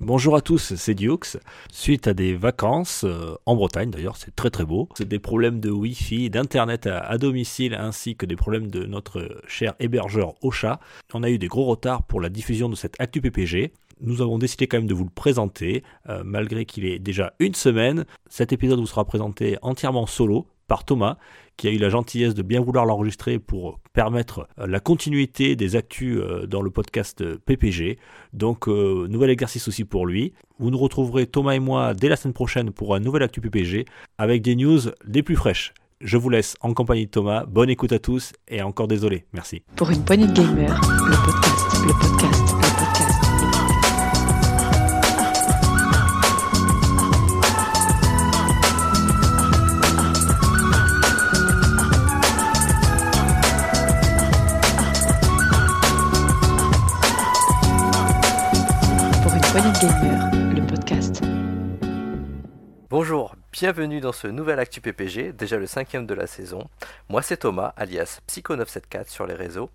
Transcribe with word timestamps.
Bonjour 0.00 0.36
à 0.36 0.42
tous, 0.42 0.74
c'est 0.74 0.92
Dukes. 0.92 1.38
Suite 1.72 2.06
à 2.06 2.12
des 2.12 2.36
vacances, 2.36 3.04
euh, 3.04 3.34
en 3.46 3.56
Bretagne 3.56 3.90
d'ailleurs, 3.90 4.18
c'est 4.18 4.36
très 4.36 4.50
très 4.50 4.66
beau. 4.66 4.90
C'est 4.94 5.08
des 5.08 5.18
problèmes 5.18 5.58
de 5.58 5.70
Wi-Fi, 5.70 6.28
d'internet 6.28 6.86
à, 6.86 7.16
domicile, 7.16 7.72
ainsi 7.72 8.14
que 8.14 8.26
des 8.26 8.36
problèmes 8.36 8.70
de 8.70 8.84
notre 8.84 9.40
cher 9.46 9.72
hébergeur 9.80 10.34
Ocha. 10.42 10.80
On 11.14 11.22
a 11.22 11.30
eu 11.30 11.38
des 11.38 11.48
gros 11.48 11.64
retards 11.64 12.02
pour 12.02 12.20
la 12.20 12.28
diffusion 12.28 12.68
de 12.68 12.74
cette 12.74 13.00
Actu 13.00 13.22
PPG. 13.22 13.72
Nous 14.02 14.20
avons 14.20 14.36
décidé 14.36 14.66
quand 14.66 14.76
même 14.76 14.86
de 14.86 14.92
vous 14.92 15.04
le 15.04 15.10
présenter, 15.10 15.82
euh, 16.10 16.20
malgré 16.26 16.66
qu'il 16.66 16.84
est 16.84 16.98
déjà 16.98 17.32
une 17.38 17.54
semaine. 17.54 18.04
Cet 18.28 18.52
épisode 18.52 18.78
vous 18.78 18.86
sera 18.86 19.06
présenté 19.06 19.56
entièrement 19.62 20.04
solo 20.04 20.46
par 20.66 20.84
Thomas, 20.84 21.16
qui 21.56 21.68
a 21.68 21.70
eu 21.70 21.78
la 21.78 21.88
gentillesse 21.88 22.34
de 22.34 22.42
bien 22.42 22.60
vouloir 22.60 22.86
l'enregistrer 22.86 23.38
pour 23.38 23.80
permettre 23.92 24.48
euh, 24.58 24.66
la 24.66 24.80
continuité 24.80 25.56
des 25.56 25.76
actus 25.76 26.18
euh, 26.18 26.46
dans 26.46 26.62
le 26.62 26.70
podcast 26.70 27.20
euh, 27.22 27.38
PPG. 27.46 27.98
Donc, 28.32 28.66
nouvel 28.66 29.30
exercice 29.30 29.66
aussi 29.68 29.84
pour 29.84 30.06
lui. 30.06 30.34
Vous 30.58 30.70
nous 30.70 30.78
retrouverez, 30.78 31.26
Thomas 31.26 31.52
et 31.52 31.58
moi, 31.58 31.94
dès 31.94 32.08
la 32.08 32.16
semaine 32.16 32.34
prochaine 32.34 32.70
pour 32.70 32.94
un 32.94 33.00
nouvel 33.00 33.22
actu 33.22 33.40
PPG 33.40 33.86
avec 34.18 34.42
des 34.42 34.56
news 34.56 34.80
les 35.06 35.22
plus 35.22 35.36
fraîches. 35.36 35.72
Je 36.02 36.18
vous 36.18 36.28
laisse 36.28 36.56
en 36.60 36.74
compagnie 36.74 37.06
de 37.06 37.10
Thomas. 37.10 37.46
Bonne 37.46 37.70
écoute 37.70 37.92
à 37.92 37.98
tous 37.98 38.32
et 38.48 38.60
encore 38.60 38.88
désolé. 38.88 39.24
Merci. 39.32 39.62
Pour 39.76 39.90
une 39.90 40.04
poignée 40.04 40.26
de 40.26 40.42
le 40.42 41.24
podcast, 41.24 41.86
le 41.86 41.92
podcast. 41.98 42.75
Bonjour, 62.90 63.36
bienvenue 63.52 64.00
dans 64.00 64.12
ce 64.12 64.26
nouvel 64.26 64.58
Actu 64.58 64.82
PPG, 64.82 65.32
déjà 65.32 65.56
le 65.56 65.66
cinquième 65.66 66.06
de 66.06 66.12
la 66.12 66.26
saison. 66.26 66.68
Moi 67.08 67.22
c'est 67.22 67.38
Thomas, 67.38 67.72
alias 67.78 68.20
Psycho974 68.28 69.08
sur 69.08 69.26
les 69.26 69.32
réseaux. 69.32 69.70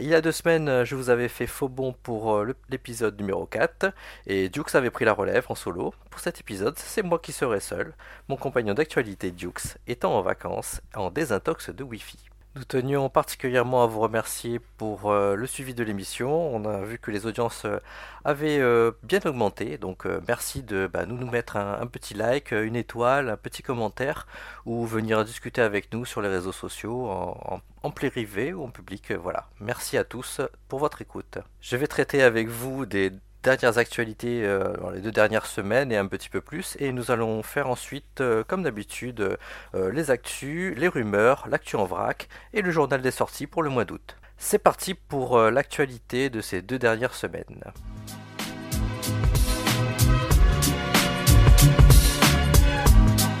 il 0.00 0.06
y 0.06 0.14
a 0.14 0.22
deux 0.22 0.32
semaines, 0.32 0.84
je 0.84 0.94
vous 0.94 1.10
avais 1.10 1.28
fait 1.28 1.46
faux 1.46 1.68
bon 1.68 1.94
pour 2.02 2.36
euh, 2.36 2.54
l'épisode 2.70 3.20
numéro 3.20 3.44
4 3.44 3.92
et 4.28 4.48
Dukes 4.48 4.74
avait 4.74 4.90
pris 4.90 5.04
la 5.04 5.12
relève 5.12 5.44
en 5.50 5.54
solo. 5.54 5.92
Pour 6.08 6.20
cet 6.20 6.40
épisode, 6.40 6.78
c'est 6.78 7.02
moi 7.02 7.18
qui 7.18 7.32
serai 7.32 7.60
seul, 7.60 7.92
mon 8.28 8.36
compagnon 8.36 8.72
d'actualité 8.72 9.30
Dukes 9.30 9.76
étant 9.86 10.16
en 10.16 10.22
vacances 10.22 10.80
en 10.94 11.10
désintox 11.10 11.68
de 11.68 11.84
Wi-Fi. 11.84 12.16
Nous 12.56 12.64
tenions 12.64 13.10
particulièrement 13.10 13.82
à 13.82 13.86
vous 13.86 14.00
remercier 14.00 14.60
pour 14.78 15.10
euh, 15.10 15.34
le 15.34 15.46
suivi 15.46 15.74
de 15.74 15.84
l'émission. 15.84 16.54
On 16.54 16.64
a 16.64 16.80
vu 16.80 16.98
que 16.98 17.10
les 17.10 17.26
audiences 17.26 17.66
euh, 17.66 17.80
avaient 18.24 18.60
euh, 18.60 18.92
bien 19.02 19.20
augmenté, 19.26 19.76
donc 19.76 20.06
merci 20.26 20.62
de 20.62 20.88
bah, 20.90 21.04
nous, 21.04 21.30
mettre 21.30 21.56
un, 21.56 21.86
petit 21.86 22.14
like, 22.14 22.52
une 22.52 22.74
étoile, 22.74 23.28
un 23.28 23.36
petit 23.36 23.62
commentaire 23.62 24.26
ou 24.64 24.86
venir 24.86 25.22
discuter 25.22 25.60
avec 25.60 25.92
nous 25.92 26.06
sur 26.06 26.22
les 26.22 26.30
réseaux 26.30 26.50
sociaux 26.50 27.10
en, 27.10 27.60
en 27.82 27.90
privé 27.90 28.54
ou 28.54 28.64
en 28.64 28.70
public. 28.70 29.12
Voilà, 29.12 29.50
merci 29.60 29.98
à 29.98 30.04
tous 30.04 30.40
pour 30.68 30.78
votre 30.78 31.02
écoute. 31.02 31.36
Je 31.60 31.76
vais 31.76 31.86
traiter 31.86 32.22
avec 32.22 32.48
vous 32.48 32.86
des 32.86 33.12
dernières 33.46 33.78
actualités 33.78 34.44
euh, 34.44 34.76
dans 34.78 34.90
les 34.90 35.00
deux 35.00 35.12
dernières 35.12 35.46
semaines 35.46 35.92
et 35.92 35.96
un 35.96 36.06
petit 36.06 36.28
peu 36.28 36.40
plus. 36.40 36.76
Et 36.80 36.90
nous 36.90 37.12
allons 37.12 37.44
faire 37.44 37.70
ensuite, 37.70 38.20
euh, 38.20 38.42
comme 38.42 38.64
d'habitude, 38.64 39.36
euh, 39.74 39.92
les 39.92 40.10
actus, 40.10 40.76
les 40.76 40.88
rumeurs, 40.88 41.46
l'actu 41.48 41.76
en 41.76 41.84
vrac 41.84 42.28
et 42.52 42.60
le 42.60 42.72
journal 42.72 43.00
des 43.00 43.12
sorties 43.12 43.46
pour 43.46 43.62
le 43.62 43.70
mois 43.70 43.84
d'août. 43.84 44.16
C'est 44.36 44.58
parti 44.58 44.94
pour 44.94 45.38
l'actualité 45.38 46.28
de 46.28 46.40
ces 46.42 46.60
deux 46.60 46.78
dernières 46.78 47.14
semaines. 47.14 47.62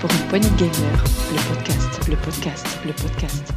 Pour 0.00 0.10
une 0.10 0.28
poignée 0.28 0.48
gamer, 0.56 1.04
le 1.32 1.54
podcast, 1.54 2.08
le 2.08 2.16
podcast, 2.16 2.78
le 2.86 2.92
podcast. 2.92 3.52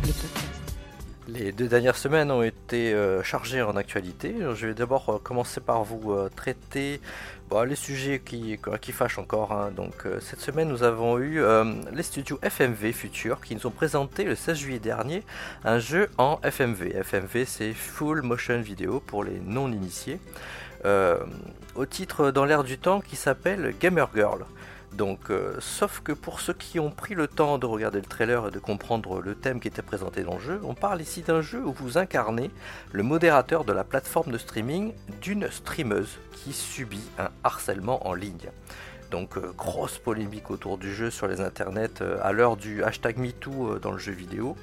Les 1.40 1.54
deux 1.54 1.70
dernières 1.70 1.96
semaines 1.96 2.32
ont 2.32 2.44
été 2.44 2.94
euh, 2.94 3.24
chargées 3.24 3.62
en 3.62 3.78
actualité. 3.78 4.36
Je 4.56 4.68
vais 4.68 4.74
d'abord 4.74 5.10
euh, 5.10 5.20
commencer 5.20 5.62
par 5.62 5.86
vous 5.86 6.12
euh, 6.12 6.30
traiter 6.36 7.00
les 7.66 7.76
sujets 7.76 8.20
qui, 8.20 8.60
qui 8.82 8.92
fâchent 8.92 9.20
encore. 9.20 9.54
Hein. 9.54 9.72
Donc, 9.74 10.06
cette 10.20 10.42
semaine, 10.42 10.68
nous 10.68 10.84
avons 10.84 11.18
eu 11.18 11.42
les 11.92 12.04
studios 12.04 12.38
FMV 12.44 12.92
Future 12.92 13.42
qui 13.42 13.56
nous 13.56 13.66
ont 13.66 13.72
présenté 13.72 14.24
le 14.24 14.36
16 14.36 14.56
juillet 14.56 14.78
dernier 14.78 15.24
un 15.64 15.80
jeu 15.80 16.12
en 16.20 16.40
FMV. 16.44 16.96
FMV, 17.02 17.46
c'est 17.46 17.74
Full 17.74 18.22
Motion 18.22 18.62
Video 18.62 19.00
pour 19.00 19.24
les 19.24 19.40
non-initiés. 19.40 20.20
au 20.86 21.86
titre 21.88 22.30
dans 22.30 22.46
l'air 22.46 22.64
du 22.64 22.78
temps 22.78 23.02
qui 23.02 23.16
s'appelle 23.16 23.74
Gamer 23.80 24.08
Girl. 24.14 24.46
Donc, 24.94 25.30
euh, 25.30 25.56
sauf 25.60 26.02
que 26.02 26.12
pour 26.12 26.42
ceux 26.42 26.54
qui 26.54 26.80
ont 26.80 26.90
pris 26.90 27.14
le 27.14 27.28
temps 27.28 27.58
de 27.58 27.66
regarder 27.66 28.00
le 28.00 28.06
trailer 28.06 28.48
et 28.48 28.52
de 28.52 28.60
comprendre 28.60 29.22
le 29.22 29.36
thème 29.36 29.60
qui 29.60 29.68
était 29.68 29.82
présenté 29.82 30.24
dans 30.24 30.36
le 30.36 30.42
jeu, 30.42 30.60
on 30.64 30.74
parle 30.74 31.02
ici 31.02 31.22
d'un 31.22 31.42
jeu 31.42 31.64
où 31.64 31.72
vous 31.72 31.98
incarnez 31.98 32.50
le 32.92 33.04
modérateur 33.04 33.66
de 33.66 33.74
la 33.74 33.84
plateforme 33.84 34.32
de 34.32 34.38
streaming 34.38 34.94
d'une 35.22 35.50
streameuse 35.52 36.18
qui 36.32 36.54
subit 36.54 37.08
un 37.20 37.30
harcèlement 37.44 38.08
en 38.08 38.14
ligne. 38.14 38.50
Donc 39.12 39.38
euh, 39.38 39.54
grosse 39.56 40.00
polémique 40.00 40.50
autour 40.52 40.78
du 40.78 40.94
jeu 40.94 41.12
sur 41.12 41.28
les 41.28 41.40
internets 41.40 42.02
euh, 42.02 42.18
à 42.22 42.32
l'heure 42.32 42.58
du 42.58 42.84
hashtag 42.84 43.18
MeToo 43.18 43.80
dans 43.80 43.92
le 43.92 44.00
jeu 44.00 44.12
vidéo, 44.12 44.56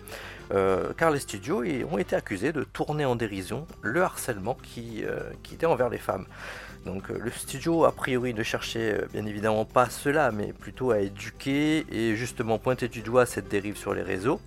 car 0.97 1.11
les 1.11 1.19
studios 1.19 1.65
ont 1.91 1.99
été 1.99 2.15
accusés 2.15 2.53
de 2.53 2.63
tourner 2.63 3.05
en 3.05 3.17
dérision 3.17 3.67
le 3.83 4.03
harcèlement 4.03 4.57
qui 4.63 5.03
était 5.53 5.67
envers 5.67 5.89
les 5.89 5.99
femmes. 5.99 6.27
Donc 6.87 7.11
euh, 7.11 7.19
le 7.19 7.31
studio 7.33 7.85
a 7.85 7.93
priori 7.93 8.33
ne 8.33 8.43
cherchait 8.45 8.95
euh, 8.95 9.07
bien 9.13 9.27
évidemment 9.27 9.65
pas 9.65 9.91
cela, 9.91 10.31
mais 10.31 10.53
plutôt 10.53 10.93
à 10.93 11.01
éduquer 11.01 11.85
et 11.91 12.15
justement 12.15 12.59
pointer 12.59 12.89
du 12.89 13.03
doigt 13.03 13.27
cette 13.27 13.49
dérive 13.49 13.77
sur 13.77 13.93
les 13.93 14.03
réseaux. 14.03 14.41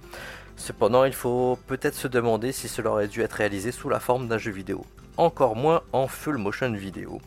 Cependant, 0.56 1.04
il 1.04 1.14
faut 1.14 1.60
peut-être 1.68 1.96
se 1.96 2.08
demander 2.08 2.52
si 2.52 2.68
cela 2.68 2.92
aurait 2.92 3.08
dû 3.08 3.22
être 3.22 3.34
réalisé 3.34 3.72
sous 3.72 3.90
la 3.90 4.00
forme 4.00 4.28
d'un 4.28 4.38
jeu 4.38 4.52
vidéo, 4.52 4.86
encore 5.18 5.56
moins 5.56 5.82
en 5.92 6.08
full 6.08 6.38
motion 6.38 6.72
vidéo. 6.72 7.22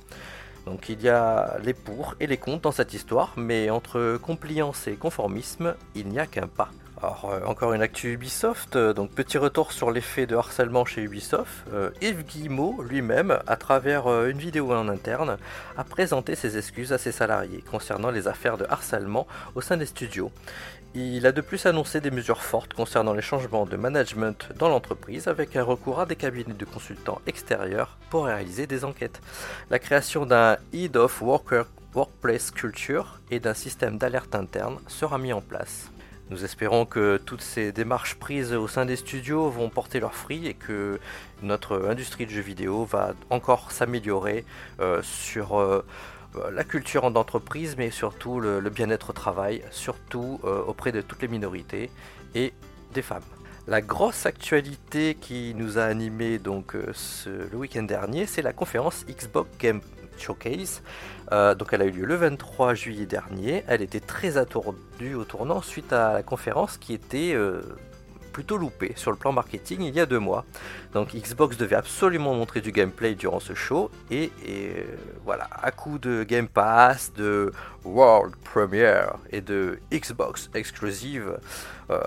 Donc 0.66 0.88
il 0.88 1.00
y 1.02 1.08
a 1.08 1.58
les 1.62 1.74
pour 1.74 2.14
et 2.18 2.26
les 2.26 2.36
contre 2.38 2.62
dans 2.62 2.72
cette 2.72 2.94
histoire, 2.94 3.34
mais 3.36 3.68
entre 3.68 4.18
compliance 4.22 4.86
et 4.86 4.94
conformisme, 4.94 5.74
il 5.94 6.08
n'y 6.08 6.18
a 6.18 6.26
qu'un 6.26 6.46
pas. 6.46 6.70
Alors, 7.02 7.32
euh, 7.32 7.40
encore 7.46 7.72
une 7.72 7.82
actu 7.82 8.12
Ubisoft, 8.12 8.76
euh, 8.76 8.92
donc 8.92 9.10
petit 9.10 9.36
retour 9.36 9.72
sur 9.72 9.90
l'effet 9.90 10.24
de 10.26 10.36
harcèlement 10.36 10.84
chez 10.84 11.02
Ubisoft. 11.02 11.64
Euh, 11.72 11.90
Yves 12.00 12.22
Guillemot 12.22 12.80
lui-même, 12.80 13.40
à 13.48 13.56
travers 13.56 14.06
une 14.26 14.38
vidéo 14.38 14.72
en 14.72 14.88
interne, 14.88 15.36
a 15.76 15.82
présenté 15.82 16.36
ses 16.36 16.56
excuses 16.56 16.92
à 16.92 16.98
ses 16.98 17.10
salariés 17.10 17.64
concernant 17.68 18.12
les 18.12 18.28
affaires 18.28 18.56
de 18.56 18.66
harcèlement 18.68 19.26
au 19.56 19.60
sein 19.60 19.76
des 19.76 19.86
studios. 19.86 20.30
Il 20.94 21.26
a 21.26 21.32
de 21.32 21.40
plus 21.40 21.66
annoncé 21.66 22.00
des 22.00 22.12
mesures 22.12 22.42
fortes 22.42 22.72
concernant 22.72 23.14
les 23.14 23.22
changements 23.22 23.66
de 23.66 23.76
management 23.76 24.50
dans 24.56 24.68
l'entreprise 24.68 25.26
avec 25.26 25.56
un 25.56 25.64
recours 25.64 25.98
à 25.98 26.06
des 26.06 26.16
cabinets 26.16 26.54
de 26.54 26.64
consultants 26.64 27.20
extérieurs 27.26 27.98
pour 28.10 28.26
réaliser 28.26 28.68
des 28.68 28.84
enquêtes. 28.84 29.20
La 29.70 29.80
création 29.80 30.24
d'un 30.24 30.56
Head 30.72 30.96
of 30.96 31.20
Workplace 31.20 32.52
Culture 32.52 33.20
et 33.32 33.40
d'un 33.40 33.54
système 33.54 33.98
d'alerte 33.98 34.36
interne 34.36 34.78
sera 34.86 35.18
mis 35.18 35.32
en 35.32 35.40
place. 35.40 35.91
Nous 36.32 36.46
espérons 36.46 36.86
que 36.86 37.18
toutes 37.18 37.42
ces 37.42 37.72
démarches 37.72 38.14
prises 38.14 38.54
au 38.54 38.66
sein 38.66 38.86
des 38.86 38.96
studios 38.96 39.50
vont 39.50 39.68
porter 39.68 40.00
leurs 40.00 40.14
fruits 40.14 40.46
et 40.46 40.54
que 40.54 40.98
notre 41.42 41.90
industrie 41.90 42.24
de 42.24 42.30
jeux 42.30 42.40
vidéo 42.40 42.86
va 42.86 43.12
encore 43.28 43.70
s'améliorer 43.70 44.46
euh, 44.80 45.02
sur 45.02 45.60
euh, 45.60 45.84
la 46.50 46.64
culture 46.64 47.04
en 47.04 47.14
entreprise, 47.16 47.74
mais 47.76 47.90
surtout 47.90 48.40
le, 48.40 48.62
bien-être 48.70 49.10
au 49.10 49.12
travail, 49.12 49.62
surtout 49.70 50.40
euh, 50.44 50.62
auprès 50.62 50.90
de 50.90 51.02
toutes 51.02 51.20
les 51.20 51.28
minorités 51.28 51.90
et 52.34 52.54
des 52.94 53.02
femmes. 53.02 53.20
La 53.66 53.82
grosse 53.82 54.24
actualité 54.24 55.14
qui 55.14 55.54
nous 55.54 55.76
a 55.76 55.82
animé 55.82 56.38
donc 56.38 56.72
le 56.72 57.56
week-end 57.56 57.82
dernier, 57.82 58.24
c'est 58.24 58.42
la 58.42 58.54
conférence 58.54 59.04
Xbox 59.06 59.50
Game 59.58 59.82
Showcase. 60.18 60.82
Euh, 61.32 61.54
donc 61.54 61.68
elle 61.72 61.82
a 61.82 61.86
eu 61.86 61.90
lieu 61.90 62.06
le 62.06 62.16
23 62.16 62.74
juillet 62.74 63.06
dernier. 63.06 63.64
Elle 63.66 63.82
était 63.82 64.00
très 64.00 64.36
attendue 64.36 65.14
au 65.14 65.24
tournant 65.24 65.62
suite 65.62 65.92
à 65.92 66.12
la 66.12 66.22
conférence 66.22 66.76
qui 66.76 66.92
était 66.92 67.32
euh, 67.34 67.62
plutôt 68.32 68.56
loupée 68.56 68.92
sur 68.96 69.10
le 69.10 69.16
plan 69.16 69.32
marketing 69.32 69.82
il 69.82 69.94
y 69.94 70.00
a 70.00 70.06
deux 70.06 70.18
mois. 70.18 70.44
Donc 70.92 71.14
Xbox 71.14 71.56
devait 71.56 71.76
absolument 71.76 72.34
montrer 72.34 72.60
du 72.60 72.70
gameplay 72.70 73.14
durant 73.14 73.40
ce 73.40 73.54
show 73.54 73.90
et, 74.10 74.30
euh, 74.48 74.84
voilà, 75.24 75.48
à 75.50 75.70
coup 75.70 75.98
de 75.98 76.22
Game 76.22 76.48
Pass, 76.48 77.12
de 77.14 77.52
World 77.84 78.34
Premiere 78.36 79.16
et 79.30 79.40
de 79.40 79.78
Xbox 79.92 80.50
Exclusive, 80.54 81.38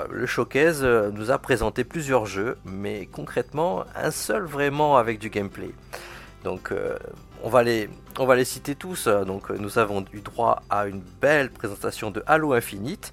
le 0.10 0.25
showcase 0.25 0.84
nous 0.84 1.30
a 1.30 1.38
présenté 1.38 1.84
plusieurs 1.84 2.25
jeux, 2.25 2.58
mais 2.66 3.06
concrètement 3.06 3.86
un 3.96 4.10
seul 4.10 4.44
vraiment 4.44 4.98
avec 4.98 5.19
du 5.19 5.30
gameplay. 5.30 5.69
Donc 6.44 6.74
on 7.44 7.50
va 7.50 7.64
les, 7.64 7.90
citer 8.46 8.76
tous. 8.76 9.08
Donc 9.08 9.50
nous 9.50 9.78
avons 9.78 10.06
eu 10.14 10.22
droit 10.22 10.62
à 10.70 10.88
une 10.88 11.02
belle 11.22 11.50
présentation 11.50 12.12
de 12.12 12.24
Halo 12.28 12.54
Infinite. 12.54 13.12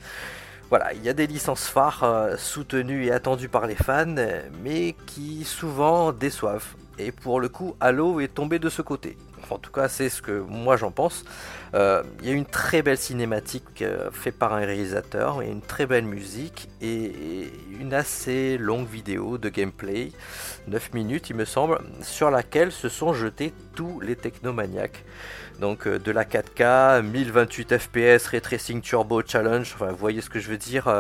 Voilà, 0.70 0.94
il 0.94 1.02
y 1.02 1.10
a 1.10 1.12
des 1.12 1.26
licences 1.26 1.68
phares 1.68 2.02
euh, 2.02 2.36
soutenues 2.38 3.04
et 3.04 3.12
attendues 3.12 3.50
par 3.50 3.66
les 3.66 3.74
fans, 3.74 4.14
mais 4.62 4.96
qui 5.04 5.44
souvent 5.44 6.12
déçoivent. 6.12 6.74
Et 6.98 7.12
pour 7.12 7.40
le 7.40 7.50
coup, 7.50 7.76
Halo 7.78 8.20
est 8.20 8.32
tombé 8.32 8.58
de 8.58 8.70
ce 8.70 8.80
côté. 8.80 9.18
En 9.52 9.58
tout 9.58 9.70
cas, 9.70 9.88
c'est 9.88 10.08
ce 10.08 10.22
que 10.22 10.40
moi 10.40 10.76
j'en 10.76 10.90
pense. 10.90 11.24
Euh, 11.74 12.02
il 12.20 12.28
y 12.28 12.30
a 12.30 12.34
une 12.34 12.44
très 12.44 12.82
belle 12.82 12.98
cinématique 12.98 13.82
euh, 13.82 14.10
faite 14.10 14.38
par 14.38 14.52
un 14.52 14.58
réalisateur, 14.58 15.42
et 15.42 15.48
une 15.48 15.62
très 15.62 15.86
belle 15.86 16.04
musique 16.04 16.68
et 16.80 17.50
une 17.80 17.94
assez 17.94 18.58
longue 18.58 18.86
vidéo 18.86 19.38
de 19.38 19.48
gameplay, 19.48 20.12
9 20.68 20.92
minutes 20.92 21.30
il 21.30 21.36
me 21.36 21.44
semble, 21.44 21.78
sur 22.02 22.30
laquelle 22.30 22.72
se 22.72 22.88
sont 22.88 23.12
jetés 23.14 23.52
tous 23.74 24.00
les 24.00 24.16
technomaniacs. 24.16 25.04
Donc 25.60 25.86
euh, 25.86 25.98
de 25.98 26.10
la 26.10 26.24
4K, 26.24 27.02
1028 27.02 27.78
FPS, 27.78 28.26
Ray 28.26 28.40
Tracing 28.40 28.80
Turbo 28.80 29.22
Challenge, 29.26 29.70
enfin 29.74 29.90
vous 29.92 29.96
voyez 29.96 30.20
ce 30.20 30.30
que 30.30 30.40
je 30.40 30.48
veux 30.48 30.58
dire, 30.58 30.92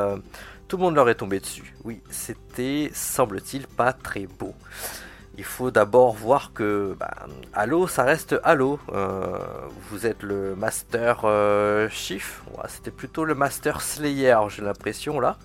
tout 0.68 0.76
le 0.76 0.82
monde 0.84 0.94
leur 0.94 1.08
est 1.10 1.16
tombé 1.16 1.40
dessus. 1.40 1.74
Oui, 1.84 2.00
c'était, 2.10 2.90
semble-t-il, 2.94 3.66
pas 3.66 3.92
très 3.92 4.26
beau 4.26 4.54
il 5.38 5.44
faut 5.44 5.70
d'abord 5.70 6.12
voir 6.12 6.52
que 6.52 6.94
bah, 6.98 7.26
Halo, 7.54 7.86
ça 7.86 8.04
reste 8.04 8.38
Halo. 8.44 8.78
Euh, 8.92 9.38
vous 9.90 10.06
êtes 10.06 10.22
le 10.22 10.54
Master 10.56 11.22
euh, 11.24 11.88
Chief, 11.88 12.42
c'était 12.68 12.90
plutôt 12.90 13.24
le 13.24 13.34
Master 13.34 13.80
Slayer, 13.80 14.36
j'ai 14.48 14.62
l'impression 14.62 15.20
là, 15.20 15.38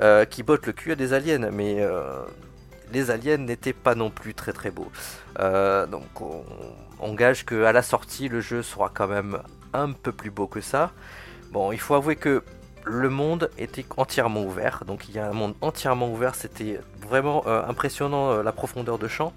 euh, 0.00 0.24
qui 0.24 0.42
botte 0.42 0.66
le 0.66 0.72
cul 0.72 0.92
à 0.92 0.96
des 0.96 1.12
aliens, 1.12 1.50
mais 1.50 1.84
les 2.92 3.10
aliens 3.10 3.38
n'étaient 3.38 3.72
pas 3.72 3.94
non 3.94 4.10
plus 4.10 4.34
très 4.34 4.52
très 4.52 4.70
beaux. 4.70 4.90
donc 5.38 6.20
on, 6.20 6.44
on 7.00 7.14
gage 7.14 7.44
qu'à 7.44 7.72
la 7.72 7.82
sortie, 7.82 8.28
le 8.28 8.40
jeu 8.40 8.62
sera 8.62 8.90
quand 8.92 9.08
même 9.08 9.38
un 9.72 9.92
peu 9.92 10.12
plus 10.12 10.30
beau 10.30 10.46
que 10.46 10.60
ça. 10.60 10.92
Bon, 11.50 11.72
il 11.72 11.80
faut 11.80 11.94
avouer 11.94 12.16
que 12.16 12.42
le 12.84 13.08
monde 13.08 13.50
était 13.58 13.84
entièrement 13.96 14.42
ouvert. 14.44 14.84
Donc 14.86 15.08
il 15.08 15.14
y 15.14 15.18
a 15.18 15.28
un 15.28 15.32
monde 15.32 15.54
entièrement 15.60 16.12
ouvert. 16.12 16.34
C'était 16.34 16.80
vraiment 17.00 17.44
euh, 17.46 17.62
impressionnant 17.66 18.30
euh, 18.30 18.42
la 18.42 18.52
profondeur 18.52 18.98
de 18.98 19.08
champ. 19.08 19.32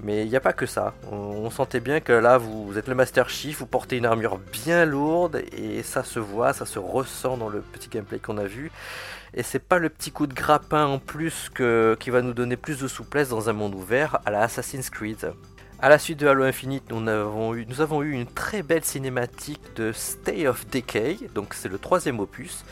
Mais 0.00 0.24
il 0.24 0.28
n'y 0.28 0.36
a 0.36 0.40
pas 0.40 0.52
que 0.52 0.66
ça. 0.66 0.92
On, 1.12 1.50
sentait 1.50 1.78
bien 1.78 2.00
que 2.00 2.12
là, 2.12 2.36
vous, 2.36 2.76
êtes 2.76 2.88
le 2.88 2.96
Master 2.96 3.28
Chief, 3.28 3.60
vous 3.60 3.66
portez 3.66 3.96
une 3.96 4.06
armure 4.06 4.38
bien 4.38 4.84
lourde 4.84 5.40
et 5.52 5.84
ça 5.84 6.02
se 6.02 6.18
voit, 6.18 6.52
ça 6.52 6.66
se 6.66 6.80
ressent 6.80 7.36
dans 7.36 7.48
le 7.48 7.60
petit 7.60 7.88
gameplay 7.88 8.18
qu'on 8.18 8.38
a 8.38 8.44
vu. 8.44 8.72
Et 9.34 9.44
c'est 9.44 9.60
pas 9.60 9.78
le 9.78 9.88
petit 9.88 10.10
coup 10.10 10.26
de 10.26 10.34
grappin 10.34 10.84
en 10.86 10.98
plus 10.98 11.48
qui 11.54 12.10
va 12.10 12.22
nous 12.22 12.32
donner 12.32 12.56
plus 12.56 12.80
de 12.80 12.88
souplesse 12.88 13.28
dans 13.28 13.48
un 13.48 13.52
monde 13.52 13.74
ouvert 13.76 14.18
à 14.26 14.32
la 14.32 14.40
Assassin's 14.40 14.90
Creed. 14.90 15.32
A 15.84 15.90
la 15.90 15.98
suite 15.98 16.18
de 16.20 16.26
Halo 16.26 16.44
Infinite, 16.44 16.90
nous 16.90 17.06
avons, 17.10 17.54
eu, 17.54 17.66
nous 17.66 17.82
avons 17.82 18.02
eu 18.02 18.12
une 18.12 18.24
très 18.24 18.62
belle 18.62 18.84
cinématique 18.84 19.60
de 19.76 19.92
Stay 19.92 20.46
of 20.46 20.66
Decay, 20.70 21.18
donc 21.34 21.52
c'est 21.52 21.68
le 21.68 21.76
troisième 21.76 22.20
opus, 22.20 22.64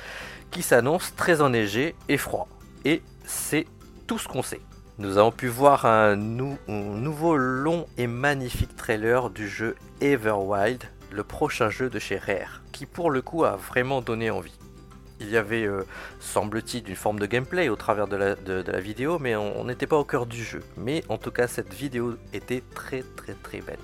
qui 0.51 0.63
s'annonce 0.63 1.15
très 1.15 1.43
enneigé 1.43 1.95
et 2.09 2.17
froid. 2.17 2.49
Et 2.87 3.03
c'est 3.27 3.67
tout 4.07 4.17
ce 4.17 4.29
qu'on 4.29 4.43
sait. 4.43 4.63
Nous 4.97 5.19
avons 5.19 5.31
pu 5.31 5.49
voir 5.49 5.85
un, 5.85 6.17
nouveau 6.17 7.37
long 7.37 7.85
et 7.99 8.07
magnifique 8.07 8.75
trailer 8.77 9.29
du 9.29 9.47
jeu 9.47 9.77
Everwild, 10.01 10.83
le 11.11 11.23
prochain 11.23 11.69
jeu 11.69 11.91
de 11.91 11.99
chez 11.99 12.17
Rare, 12.17 12.63
qui 12.73 12.87
pour 12.87 13.11
le 13.11 13.21
coup 13.21 13.45
a 13.45 13.57
vraiment 13.57 14.01
donné 14.01 14.31
envie 14.31 14.59
il 15.23 15.31
y 15.31 15.37
avait, 15.37 15.65
euh, 15.65 15.85
semble-t-il, 16.21 16.89
une 16.89 16.97
forme 16.97 17.19
de 17.19 17.27
gameplay 17.27 17.69
au 17.69 17.77
travers 17.77 18.09
de 18.09 18.17
la, 18.17 18.81
vidéo, 18.81 19.19
mais 19.19 19.37
on 19.37 19.65
n'était 19.65 19.87
pas 19.87 19.97
au 19.97 20.05
cœur 20.05 20.27
du 20.27 20.43
jeu. 20.43 20.63
Mais 20.77 21.05
en 21.09 21.19
tout 21.19 21.31
cas, 21.31 21.47
cette 21.47 21.73
vidéo 21.73 22.17
était 22.33 22.63
très 22.75 23.03
très 23.17 23.35
très 23.35 23.61
belle. 23.61 23.79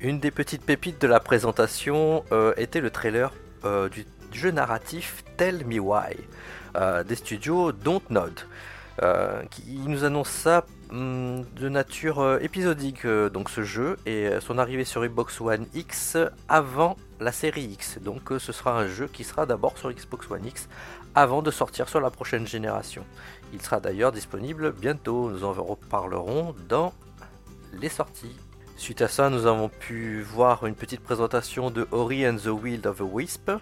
Une 0.00 0.18
des 0.18 0.30
petites 0.30 0.64
pépites 0.64 1.00
de 1.00 1.06
la 1.06 1.20
présentation 1.20 2.24
euh, 2.32 2.52
était 2.56 2.80
le 2.80 2.90
trailer 2.90 3.32
euh, 3.64 3.88
du 3.88 4.04
jeu 4.32 4.50
narratif 4.50 5.24
Tell 5.36 5.64
Me 5.66 5.78
Why, 5.78 6.16
des 7.06 7.14
studios 7.14 7.72
Dontnod, 7.72 8.32
qui 9.50 9.80
nous 9.86 10.04
annonce 10.04 10.28
ça 10.28 10.64
hum, 10.90 11.44
de 11.56 11.68
nature 11.68 12.38
épisodique, 12.40 13.06
donc 13.06 13.50
ce 13.50 13.62
jeu, 13.62 13.96
et 14.06 14.28
son 14.40 14.58
arrivée 14.58 14.84
sur 14.84 15.04
Xbox 15.04 15.40
One 15.40 15.66
X 15.74 16.16
avant 16.48 16.96
la 17.22 17.32
série 17.32 17.64
X. 17.64 17.98
Donc 18.00 18.32
euh, 18.32 18.38
ce 18.38 18.52
sera 18.52 18.78
un 18.78 18.86
jeu 18.86 19.06
qui 19.06 19.24
sera 19.24 19.46
d'abord 19.46 19.78
sur 19.78 19.90
Xbox 19.90 20.30
One 20.30 20.44
X 20.44 20.68
avant 21.14 21.42
de 21.42 21.50
sortir 21.50 21.88
sur 21.88 22.00
la 22.00 22.10
prochaine 22.10 22.46
génération. 22.46 23.04
Il 23.52 23.62
sera 23.62 23.80
d'ailleurs 23.80 24.12
disponible 24.12 24.72
bientôt, 24.72 25.30
nous 25.30 25.44
en 25.44 25.52
reparlerons 25.52 26.54
dans 26.68 26.92
les 27.72 27.88
sorties. 27.88 28.36
Suite 28.76 29.02
à 29.02 29.08
ça, 29.08 29.30
nous 29.30 29.46
avons 29.46 29.68
pu 29.68 30.22
voir 30.22 30.66
une 30.66 30.74
petite 30.74 31.02
présentation 31.02 31.70
de 31.70 31.86
Ori 31.92 32.26
and 32.28 32.36
the 32.36 32.48
Wild 32.48 32.86
of 32.86 33.00
a 33.00 33.04
Wisp, 33.04 33.52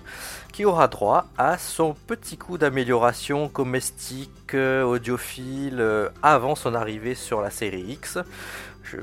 qui 0.53 0.65
aura 0.65 0.89
droit 0.89 1.27
à 1.37 1.59
son 1.59 1.95
petit 2.07 2.39
coup 2.39 2.57
d'amélioration 2.57 3.49
comestique, 3.49 4.55
euh, 4.55 4.83
audiophile, 4.83 5.81
euh, 5.81 6.09
avant 6.23 6.55
son 6.55 6.75
arrivée 6.75 7.15
sur 7.15 7.43
la 7.43 7.51
série 7.51 7.83
X. 7.83 8.19
Je, 8.83 8.97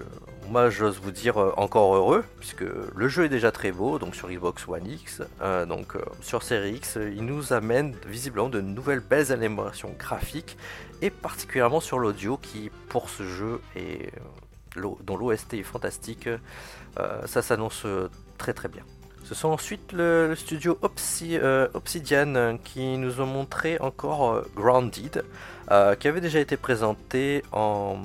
moi 0.49 0.71
j'ose 0.71 0.99
vous 0.99 1.11
dire 1.11 1.39
euh, 1.39 1.53
encore 1.55 1.95
heureux, 1.95 2.23
puisque 2.39 2.65
le 2.95 3.07
jeu 3.07 3.25
est 3.25 3.29
déjà 3.29 3.51
très 3.51 3.71
beau, 3.71 3.99
donc 3.99 4.15
sur 4.15 4.27
Xbox 4.29 4.67
One 4.67 4.87
X, 4.87 5.21
donc 5.67 5.93
sur 6.21 6.41
Series 6.41 6.77
X, 6.77 6.97
il 6.97 7.25
nous 7.25 7.53
amène 7.53 7.93
visiblement 8.07 8.49
de 8.49 8.59
nouvelles 8.59 9.01
belles 9.01 9.31
animations 9.31 9.93
graphiques, 9.99 10.57
et 11.03 11.11
particulièrement 11.11 11.79
sur 11.79 11.99
l'audio 11.99 12.37
qui 12.37 12.71
pour 12.89 13.09
ce 13.09 13.23
jeu 13.23 13.61
est 13.75 14.11
dont 14.75 15.17
l'OST 15.17 15.55
est 15.55 15.63
fantastique, 15.63 16.29
ça 17.25 17.41
s'annonce 17.41 17.85
très 18.37 18.53
très 18.53 18.67
bien. 18.67 18.83
Ce 19.23 19.35
sont 19.35 19.49
ensuite 19.49 19.91
le, 19.91 20.33
studio 20.35 20.77
Obsidian 20.81 22.57
qui 22.63 22.97
nous 22.97 23.19
ont 23.19 23.25
montré 23.25 23.77
encore 23.79 24.43
Grounded, 24.55 25.23
qui 25.99 26.07
avait 26.07 26.21
déjà 26.21 26.39
été 26.39 26.57
présenté 26.57 27.43
en, 27.51 27.97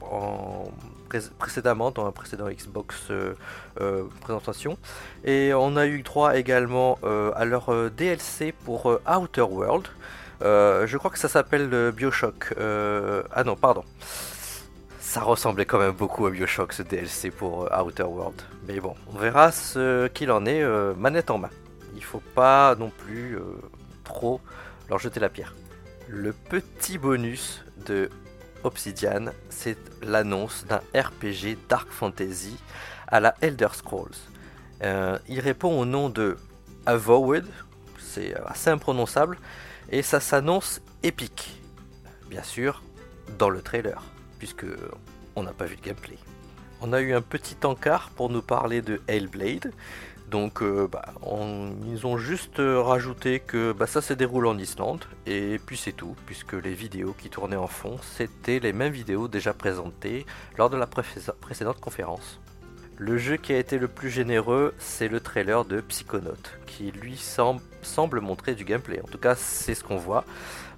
en 0.00 0.64
précédemment 1.38 1.90
dans 1.90 2.06
un 2.06 2.12
précédent 2.12 2.48
Xbox 2.48 2.96
euh, 3.10 3.34
euh, 3.80 4.04
présentation. 4.20 4.78
Et 5.24 5.52
on 5.54 5.76
a 5.76 5.86
eu 5.86 6.02
droit 6.02 6.36
également 6.36 6.98
euh, 7.04 7.32
à 7.34 7.44
leur 7.44 7.90
DLC 7.90 8.52
pour 8.64 8.98
Outer 9.06 9.42
World. 9.42 9.86
je 10.40 10.96
crois 10.96 11.10
que 11.10 11.18
ça 11.18 11.28
s'appelle 11.28 11.92
Bioshock. 11.92 12.54
ah 12.58 13.44
non, 13.44 13.56
pardon. 13.56 13.84
Ça 15.14 15.22
ressemblait 15.22 15.64
quand 15.64 15.78
même 15.78 15.92
beaucoup 15.92 16.26
à 16.26 16.30
Bioshock 16.32 16.72
ce 16.72 16.82
DLC 16.82 17.30
pour 17.30 17.70
Outer 17.72 18.02
World. 18.02 18.42
Mais 18.66 18.80
bon, 18.80 18.96
on 19.06 19.16
verra 19.16 19.52
ce 19.52 20.08
qu'il 20.08 20.32
en 20.32 20.44
est 20.44 20.60
manette 20.96 21.30
en 21.30 21.38
main. 21.38 21.50
Il 21.94 22.02
faut 22.02 22.22
pas 22.34 22.74
non 22.74 22.90
plus 22.90 23.38
trop 24.02 24.40
leur 24.88 24.98
jeter 24.98 25.20
la 25.20 25.28
pierre. 25.28 25.54
Le 26.08 26.32
petit 26.32 26.98
bonus 26.98 27.64
de 27.86 28.10
Obsidian, 28.64 29.26
c'est 29.50 29.78
l'annonce 30.02 30.66
d'un 30.66 30.80
RPG 31.00 31.58
Dark 31.68 31.92
Fantasy 31.92 32.58
à 33.06 33.20
la 33.20 33.36
Elder 33.40 33.68
Scrolls. 33.72 34.16
Euh, 34.82 35.16
il 35.28 35.38
répond 35.38 35.78
au 35.78 35.84
nom 35.84 36.08
de 36.08 36.36
Avowed, 36.86 37.46
c'est 38.00 38.34
assez 38.46 38.68
imprononçable, 38.68 39.38
et 39.90 40.02
ça 40.02 40.18
s'annonce 40.18 40.80
épique. 41.04 41.62
Bien 42.28 42.42
sûr, 42.42 42.82
dans 43.38 43.48
le 43.48 43.62
trailer, 43.62 44.02
puisque 44.40 44.66
on 45.36 45.42
n'a 45.42 45.52
pas 45.52 45.66
vu 45.66 45.76
de 45.76 45.82
gameplay. 45.82 46.18
On 46.80 46.92
a 46.92 47.00
eu 47.00 47.14
un 47.14 47.22
petit 47.22 47.56
encart 47.64 48.10
pour 48.10 48.30
nous 48.30 48.42
parler 48.42 48.82
de 48.82 49.00
Hellblade, 49.06 49.72
donc 50.30 50.62
euh, 50.62 50.88
bah, 50.90 51.04
ils 51.86 52.06
ont 52.06 52.18
juste 52.18 52.58
euh, 52.58 52.80
rajouté 52.80 53.40
que 53.40 53.72
bah, 53.72 53.86
ça 53.86 54.00
se 54.00 54.12
déroule 54.14 54.46
en 54.46 54.58
Islande 54.58 55.04
et 55.26 55.60
puis 55.64 55.76
c'est 55.76 55.92
tout 55.92 56.16
puisque 56.26 56.54
les 56.54 56.74
vidéos 56.74 57.14
qui 57.16 57.28
tournaient 57.28 57.56
en 57.56 57.66
fond 57.66 57.98
c'était 58.02 58.58
les 58.58 58.72
mêmes 58.72 58.92
vidéos 58.92 59.28
déjà 59.28 59.52
présentées 59.52 60.26
lors 60.58 60.70
de 60.70 60.76
la 60.76 60.86
précédente 60.86 61.80
conférence. 61.80 62.40
Le 62.96 63.18
jeu 63.18 63.36
qui 63.36 63.52
a 63.52 63.58
été 63.58 63.78
le 63.78 63.88
plus 63.88 64.10
généreux 64.10 64.74
c'est 64.78 65.08
le 65.08 65.20
trailer 65.20 65.64
de 65.64 65.80
Psychonaut 65.80 66.34
qui 66.66 66.92
lui 66.92 67.16
semble, 67.16 68.20
montrer 68.20 68.54
du 68.54 68.64
gameplay. 68.64 69.00
En 69.02 69.08
tout 69.08 69.18
cas 69.18 69.34
c'est 69.34 69.74
ce 69.74 69.82
qu'on 69.82 69.96
voit. 69.96 70.24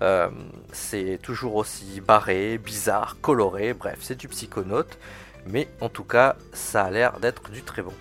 Euh, 0.03 0.29
c'est 0.73 1.19
toujours 1.23 1.57
aussi 1.57 2.01
barré, 2.01 2.59
bizarre, 2.59 3.17
coloré, 3.21 3.75
bref 3.75 3.99
c'est 4.01 4.17
du 4.17 4.29
Psychonaut 4.29 4.87
mais 5.47 5.69
en 5.81 5.89
tout 5.89 6.05
cas 6.05 6.37
ça 6.53 6.85
a 6.85 6.91
l'air 6.91 7.21
d'être 7.21 7.51
du 7.51 7.63
très 7.63 7.83
bon. 7.83 7.93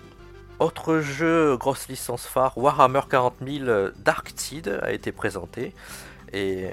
Autre 0.58 1.00
jeu, 1.00 1.56
grosse 1.58 1.86
licence 1.88 2.26
phare, 2.26 2.56
Warhammer 2.56 3.02
40 3.10 3.34
000 3.46 3.90
Dark 3.98 4.34
Tide 4.34 4.80
a 4.82 4.92
été 4.92 5.12
présenté. 5.12 5.74
Et 6.32 6.68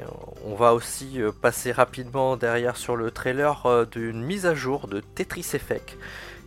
on 0.45 0.55
va 0.55 0.73
aussi 0.73 1.21
euh, 1.21 1.31
passer 1.31 1.71
rapidement 1.71 2.37
derrière 2.37 2.75
sur 2.75 2.95
le 2.95 3.11
trailer 3.11 3.65
euh, 3.65 3.85
d'une 3.85 4.23
mise 4.23 4.45
à 4.45 4.55
jour 4.55 4.87
de 4.87 4.99
Tetris 4.99 5.45
Effect 5.53 5.97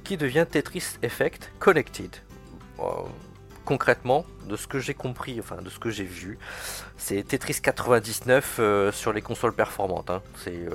qui 0.07 0.17
devient 0.17 0.47
Tetris 0.51 0.99
Effect 1.03 1.53
Connected. 1.59 2.11
Euh, 2.79 2.83
concrètement, 3.65 4.25
de 4.49 4.57
ce 4.57 4.67
que 4.67 4.79
j'ai 4.79 4.95
compris, 4.95 5.39
enfin 5.41 5.61
de 5.63 5.69
ce 5.69 5.79
que 5.79 5.91
j'ai 5.91 6.05
vu, 6.05 6.39
c'est 6.97 7.23
Tetris 7.23 7.61
99 7.61 8.61
sur 8.93 9.13
les 9.13 9.23
consoles 9.23 9.55
performantes. 9.55 10.11
Hein. 10.11 10.23
C'est 10.37 10.69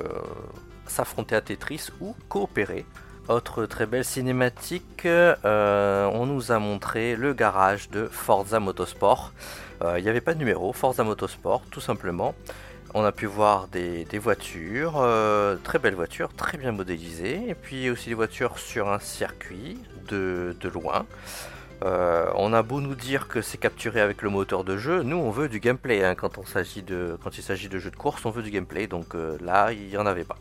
s'affronter 0.85 1.35
à 1.35 1.41
Tetris 1.41 1.87
ou 1.99 2.15
coopérer. 2.27 2.85
Autre 3.27 3.65
très 3.65 3.85
belle 3.85 4.03
cinématique, 4.03 5.05
euh, 5.05 6.09
on 6.11 6.25
nous 6.25 6.51
a 6.51 6.59
montré 6.59 7.15
le 7.15 7.33
garage 7.33 7.89
de 7.89 8.07
Forza 8.07 8.59
Motorsport. 8.59 9.31
Euh, 9.83 9.99
il 9.99 10.03
n'y 10.03 10.09
avait 10.09 10.21
pas 10.21 10.33
de 10.33 10.39
numéro, 10.39 10.73
Forza 10.73 11.03
Motorsport 11.03 11.61
tout 11.71 11.79
simplement. 11.79 12.35
On 12.93 13.05
a 13.05 13.13
pu 13.13 13.25
voir 13.25 13.69
des, 13.69 14.05
voitures, 14.19 14.95
euh, 14.97 15.55
très 15.63 15.79
belles 15.79 15.95
voitures, 15.95 16.33
très 16.33 16.57
bien 16.57 16.73
modélisées, 16.73 17.41
et 17.47 17.55
puis 17.55 17.89
aussi 17.89 18.09
des 18.09 18.15
voitures 18.15 18.59
sur 18.59 18.89
un 18.89 18.99
circuit 18.99 19.77
de, 20.09 20.53
loin. 20.73 21.05
Euh, 21.83 22.29
on 22.35 22.51
a 22.51 22.61
beau 22.63 22.81
nous 22.81 22.95
dire 22.95 23.29
que 23.29 23.41
c'est 23.41 23.57
capturé 23.57 24.01
avec 24.01 24.21
le 24.21 24.29
moteur 24.29 24.65
de 24.65 24.77
jeu, 24.77 25.03
nous 25.03 25.15
on 25.15 25.31
veut 25.31 25.47
du 25.47 25.61
gameplay. 25.61 26.03
Hein. 26.03 26.15
quand, 26.15 26.37
il 26.37 26.47
s'agit 26.47 26.81
de 26.83 27.79
jeux 27.79 27.91
de 27.91 27.95
course, 27.95 28.25
on 28.25 28.29
veut 28.29 28.43
du 28.43 28.51
gameplay, 28.51 28.87
donc 28.87 29.15
euh, 29.15 29.37
là 29.41 29.71
il 29.71 29.87
n'y 29.87 29.97
en 29.97 30.05
avait 30.05 30.25
pas. 30.25 30.37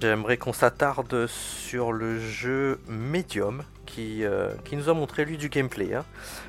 J'aimerais 0.00 0.38
qu'on 0.38 0.54
s'attarde 0.54 1.26
sur 1.26 1.92
le 1.92 2.18
jeu 2.18 2.80
Medium 2.88 3.62
qui, 3.84 4.24
euh, 4.24 4.48
qui, 4.64 4.74
nous 4.76 4.88
a 4.88 4.94
montré 4.94 5.26
lui 5.26 5.36
du 5.36 5.50
gameplay. 5.50 5.92
Hein. 5.92 6.06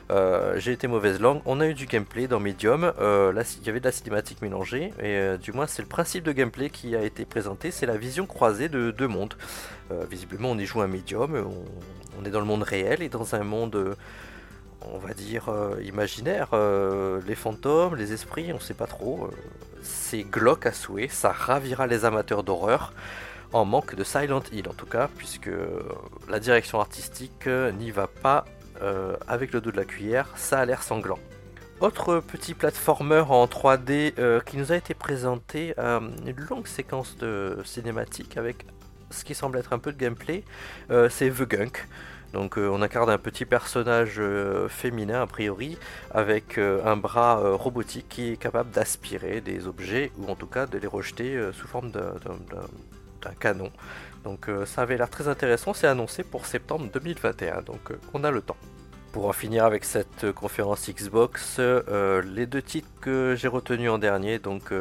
Euh, 0.09 0.53
j'ai 0.57 0.71
été 0.71 0.87
mauvaise 0.87 1.19
langue, 1.19 1.41
on 1.45 1.59
a 1.59 1.67
eu 1.67 1.73
du 1.73 1.85
gameplay 1.85 2.27
dans 2.27 2.39
Medium, 2.39 2.93
euh, 3.01 3.33
il 3.59 3.67
y 3.67 3.69
avait 3.69 3.81
de 3.81 3.85
la 3.85 3.91
cinématique 3.91 4.41
mélangée, 4.41 4.93
et 5.03 5.37
du 5.37 5.51
moins 5.51 5.67
c'est 5.67 5.81
le 5.81 5.87
principe 5.89 6.23
de 6.23 6.31
gameplay 6.31 6.69
qui 6.69 6.95
a 6.95 7.03
été 7.03 7.25
présenté, 7.25 7.71
c'est 7.71 7.85
la 7.85 7.97
vision 7.97 8.25
croisée 8.25 8.69
de 8.69 8.91
deux 8.91 9.09
mondes. 9.09 9.33
visiblement 10.09 10.51
on 10.51 10.57
y 10.57 10.65
joue 10.65 10.79
un 10.79 10.87
Medium, 10.87 11.45
on, 12.17 12.25
est 12.25 12.29
dans 12.29 12.39
le 12.39 12.45
monde 12.45 12.63
réel 12.63 13.01
et 13.01 13.09
dans 13.09 13.35
un 13.35 13.43
monde 13.43 13.97
on 14.81 14.97
va 14.97 15.13
dire 15.13 15.53
imaginaire, 15.83 16.51
les 17.27 17.35
fantômes, 17.35 17.95
les 17.95 18.13
esprits, 18.13 18.53
on 18.53 18.59
sait 18.61 18.73
pas 18.73 18.87
trop. 18.87 19.29
c'est 19.81 20.23
glauque 20.23 20.65
à 20.67 20.71
souhait, 20.71 21.09
ça 21.09 21.33
ravira 21.33 21.85
les 21.85 22.05
amateurs 22.05 22.43
d'horreur 22.43 22.93
en 23.53 23.65
manque 23.65 23.95
de 23.95 24.03
Silent 24.03 24.43
Hill 24.51 24.67
en 24.69 24.73
tout 24.73 24.85
cas, 24.85 25.09
puisque 25.17 25.49
la 26.29 26.39
direction 26.39 26.79
artistique 26.79 27.47
n'y 27.47 27.91
va 27.91 28.07
pas 28.07 28.45
euh, 28.81 29.15
avec 29.27 29.53
le 29.53 29.61
dos 29.61 29.71
de 29.71 29.77
la 29.77 29.85
cuillère, 29.85 30.27
ça 30.35 30.59
a 30.59 30.65
l'air 30.65 30.81
sanglant. 30.81 31.19
Autre 31.81 32.19
petit 32.19 32.55
platformer 32.55 33.23
en 33.29 33.45
3D 33.45 34.13
euh, 34.17 34.39
qui 34.39 34.57
nous 34.57 34.71
a 34.71 34.75
été 34.75 34.95
présenté, 34.95 35.75
euh, 35.77 35.99
une 36.25 36.39
longue 36.49 36.67
séquence 36.67 37.15
de 37.17 37.59
cinématique 37.63 38.37
avec 38.37 38.65
ce 39.11 39.23
qui 39.23 39.35
semble 39.35 39.59
être 39.59 39.73
un 39.73 39.79
peu 39.79 39.91
de 39.91 39.97
gameplay, 39.97 40.43
c'est 41.09 41.29
The 41.29 41.43
Gunk. 41.43 41.85
Donc 42.31 42.55
on 42.55 42.81
incarne 42.81 43.09
un 43.09 43.17
petit 43.17 43.43
personnage 43.43 44.21
féminin 44.69 45.21
a 45.21 45.27
priori 45.27 45.77
avec 46.11 46.57
un 46.57 46.95
bras 46.95 47.57
robotique 47.57 48.07
qui 48.07 48.29
est 48.31 48.37
capable 48.37 48.71
d'aspirer 48.71 49.41
des 49.41 49.67
objets 49.67 50.13
ou 50.17 50.31
en 50.31 50.35
tout 50.35 50.47
cas 50.47 50.65
de 50.65 50.77
les 50.77 50.87
rejeter 50.87 51.37
sous 51.51 51.67
forme 51.67 51.91
d'un 51.91 52.13
un 53.27 53.33
canon. 53.33 53.71
Donc 54.23 54.49
euh, 54.49 54.65
ça 54.65 54.83
avait 54.83 54.97
l'air 54.97 55.09
très 55.09 55.27
intéressant, 55.27 55.73
c'est 55.73 55.87
annoncé 55.87 56.23
pour 56.23 56.45
septembre 56.45 56.87
2021, 56.93 57.61
donc 57.61 57.91
euh, 57.91 57.99
on 58.13 58.23
a 58.23 58.31
le 58.31 58.41
temps. 58.41 58.57
Pour 59.11 59.27
en 59.27 59.33
finir 59.33 59.65
avec 59.65 59.83
cette 59.83 60.31
conférence 60.31 60.89
Xbox, 60.89 61.57
euh, 61.59 62.21
les 62.21 62.45
deux 62.45 62.61
titres 62.61 62.87
que 63.01 63.35
j'ai 63.35 63.49
retenus 63.49 63.89
en 63.89 63.97
dernier, 63.97 64.39
donc 64.39 64.71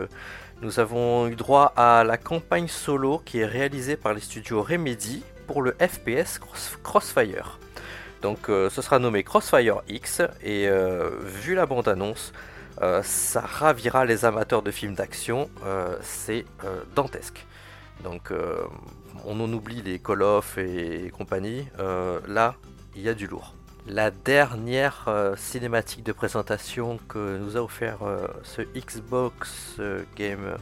nous 0.63 0.79
avons 0.79 1.27
eu 1.27 1.35
droit 1.35 1.73
à 1.75 2.05
la 2.05 2.17
campagne 2.17 2.69
solo 2.69 3.21
qui 3.25 3.41
est 3.41 3.47
réalisée 3.47 3.97
par 3.97 4.15
les 4.15 4.21
studios 4.21 4.63
Remedy 4.63 5.25
pour 5.49 5.63
le 5.63 5.75
FPS 5.81 6.39
Crossfire. 6.85 7.59
Donc 8.23 8.39
ce 8.47 8.83
sera 8.83 9.01
nommé 9.01 9.25
Crossfire 9.25 9.81
X 9.89 10.23
et 10.45 10.69
vu 11.25 11.57
la 11.57 11.67
bande-annonce, 11.67 12.33
ça 13.03 13.41
ravira 13.41 14.05
les 14.05 14.25
amateurs 14.25 14.63
de 14.63 14.71
films 14.71 14.95
d'action, 14.95 15.51
c'est 16.03 16.45
dantesque. 16.95 17.45
Donc 18.03 18.31
euh, 18.31 18.63
on 19.25 19.39
en 19.41 19.53
oublie 19.53 19.83
les 19.83 19.99
Call 19.99 20.23
of 20.23 20.59
et, 20.59 21.11
compagnie. 21.17 21.67
Euh, 21.79 22.21
là, 22.27 22.55
il 22.97 23.03
y 23.03 23.09
a 23.09 23.15
du 23.15 23.27
lourd. 23.27 23.55
La 23.87 24.11
dernière 24.11 25.05
euh, 25.09 25.37
cinématique 25.37 26.05
de 26.05 26.13
présentation 26.13 26.99
que 27.09 27.39
nous 27.39 27.57
a 27.57 27.61
offert 27.61 27.99
ce 28.43 28.63
Xbox 28.63 29.81
Game 30.17 30.57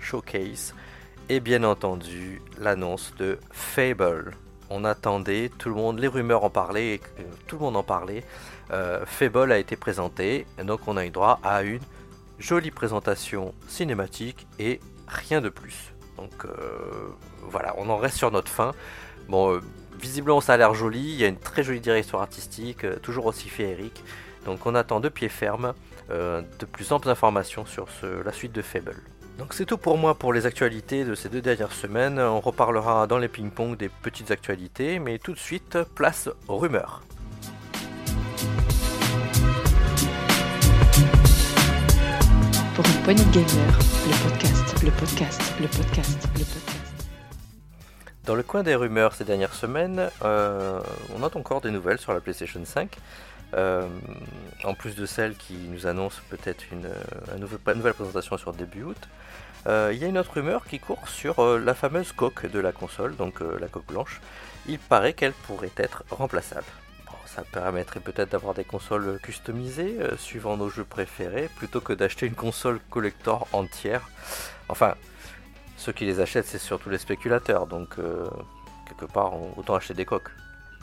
Showcase 0.00 0.74
est 1.28 1.40
bien 1.40 1.64
entendu 1.64 2.42
l'annonce 2.58 3.14
de 3.16 3.38
Fable. 3.50 4.32
On 4.70 4.84
attendait, 4.84 5.50
tout 5.56 5.68
le 5.68 5.74
monde, 5.74 6.00
les 6.00 6.08
rumeurs 6.08 6.44
en 6.44 6.50
parlaient, 6.50 7.00
tout 7.46 7.56
le 7.56 7.62
monde 7.62 7.76
en 7.76 7.82
parlait. 7.82 8.24
Fable 9.06 9.52
a 9.52 9.58
été 9.58 9.76
présenté, 9.76 10.46
donc 10.62 10.80
on 10.88 10.96
a 10.96 11.06
eu 11.06 11.10
droit 11.10 11.38
à 11.42 11.62
une 11.62 11.82
jolie 12.38 12.70
présentation 12.72 13.54
cinématique 13.68 14.46
et 14.58 14.80
rien 15.06 15.40
de 15.40 15.48
plus. 15.48 15.93
Donc 16.16 16.44
euh, 16.44 16.48
voilà, 17.42 17.74
on 17.78 17.88
en 17.88 17.96
reste 17.96 18.16
sur 18.16 18.30
notre 18.30 18.50
fin. 18.50 18.72
Bon, 19.28 19.52
euh, 19.52 19.60
visiblement 19.98 20.40
ça 20.40 20.54
a 20.54 20.56
l'air 20.56 20.74
joli, 20.74 21.00
il 21.00 21.16
y 21.16 21.24
a 21.24 21.28
une 21.28 21.38
très 21.38 21.62
jolie 21.62 21.80
direction 21.80 22.20
artistique, 22.20 22.84
euh, 22.84 22.96
toujours 22.96 23.26
aussi 23.26 23.48
féerique. 23.48 24.02
Donc 24.44 24.66
on 24.66 24.74
attend 24.74 25.00
de 25.00 25.08
pied 25.08 25.28
ferme 25.28 25.74
de 26.10 26.66
plus 26.70 26.92
amples 26.92 27.08
informations 27.08 27.64
sur 27.64 27.86
la 28.02 28.30
suite 28.30 28.52
de 28.52 28.60
Fable. 28.60 28.96
Donc 29.38 29.54
c'est 29.54 29.64
tout 29.64 29.78
pour 29.78 29.96
moi 29.96 30.14
pour 30.14 30.34
les 30.34 30.44
actualités 30.44 31.04
de 31.04 31.14
ces 31.14 31.30
deux 31.30 31.40
dernières 31.40 31.72
semaines. 31.72 32.18
On 32.18 32.40
reparlera 32.40 33.06
dans 33.06 33.16
les 33.16 33.28
ping-pong 33.28 33.74
des 33.74 33.88
petites 33.88 34.30
actualités, 34.30 34.98
mais 34.98 35.18
tout 35.18 35.32
de 35.32 35.38
suite, 35.38 35.78
place 35.94 36.28
aux 36.46 36.58
rumeurs. 36.58 37.02
Pour 42.74 42.84
une 43.08 43.30
gamer, 43.30 43.78
le 44.06 44.30
podcast 44.30 44.63
le 44.84 44.90
podcast, 44.90 45.40
le 45.62 45.66
podcast, 45.66 46.28
le 46.34 46.44
podcast. 46.44 46.94
Dans 48.26 48.34
le 48.34 48.42
coin 48.42 48.62
des 48.62 48.74
rumeurs 48.74 49.14
ces 49.14 49.24
dernières 49.24 49.54
semaines, 49.54 50.10
euh, 50.22 50.78
on 51.14 51.20
note 51.20 51.36
encore 51.36 51.62
des 51.62 51.70
nouvelles 51.70 51.96
sur 51.98 52.12
la 52.12 52.20
PlayStation 52.20 52.62
5. 52.62 52.98
Euh, 53.54 53.86
en 54.62 54.74
plus 54.74 54.94
de 54.94 55.06
celles 55.06 55.36
qui 55.36 55.54
nous 55.70 55.86
annoncent 55.86 56.20
peut-être 56.28 56.64
une, 56.70 56.90
nouvelle 57.38 57.94
présentation 57.94 58.36
sur 58.36 58.52
début 58.52 58.82
août, 58.82 59.08
euh, 59.66 59.90
il 59.94 59.98
y 59.98 60.04
a 60.04 60.08
une 60.08 60.18
autre 60.18 60.32
rumeur 60.34 60.66
qui 60.66 60.80
court 60.80 61.08
sur 61.08 61.42
la 61.58 61.72
fameuse 61.74 62.12
coque 62.12 62.50
de 62.50 62.58
la 62.58 62.72
console, 62.72 63.16
donc 63.16 63.40
la 63.40 63.68
coque 63.68 63.86
blanche. 63.86 64.20
Il 64.66 64.78
paraît 64.78 65.14
qu'elle 65.14 65.32
pourrait 65.32 65.72
être 65.78 66.04
remplaçable 66.10 66.66
ça 67.34 67.42
permettrait 67.42 68.00
peut-être 68.00 68.30
d'avoir 68.30 68.54
des 68.54 68.64
consoles 68.64 69.18
customisées 69.20 69.96
euh, 70.00 70.16
suivant 70.16 70.56
nos 70.56 70.68
jeux 70.68 70.84
préférés 70.84 71.48
plutôt 71.56 71.80
que 71.80 71.92
d'acheter 71.92 72.26
une 72.26 72.34
console 72.34 72.78
collector 72.90 73.48
entière. 73.52 74.08
Enfin, 74.68 74.94
ceux 75.76 75.92
qui 75.92 76.04
les 76.04 76.20
achètent, 76.20 76.46
c'est 76.46 76.58
surtout 76.58 76.90
les 76.90 76.98
spéculateurs, 76.98 77.66
donc 77.66 77.98
euh, 77.98 78.28
quelque 78.86 79.10
part, 79.10 79.32
autant 79.58 79.74
acheter 79.74 79.94
des 79.94 80.04
coques. 80.04 80.30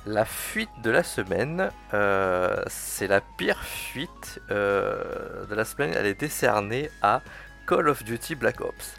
La 0.06 0.26
fuite 0.26 0.70
de 0.84 0.90
la 0.90 1.04
semaine, 1.04 1.72
euh, 1.94 2.62
c'est 2.68 3.08
la 3.08 3.22
pire 3.22 3.62
fuite 3.64 4.42
de 4.50 5.56
la 5.56 5.64
semaine. 5.64 5.94
Elle 5.96 6.08
est 6.08 6.20
décernée 6.20 6.90
à 7.02 7.22
Call 7.68 7.88
of 7.88 8.04
Duty 8.04 8.36
Black 8.36 8.62
Ops. 8.62 8.96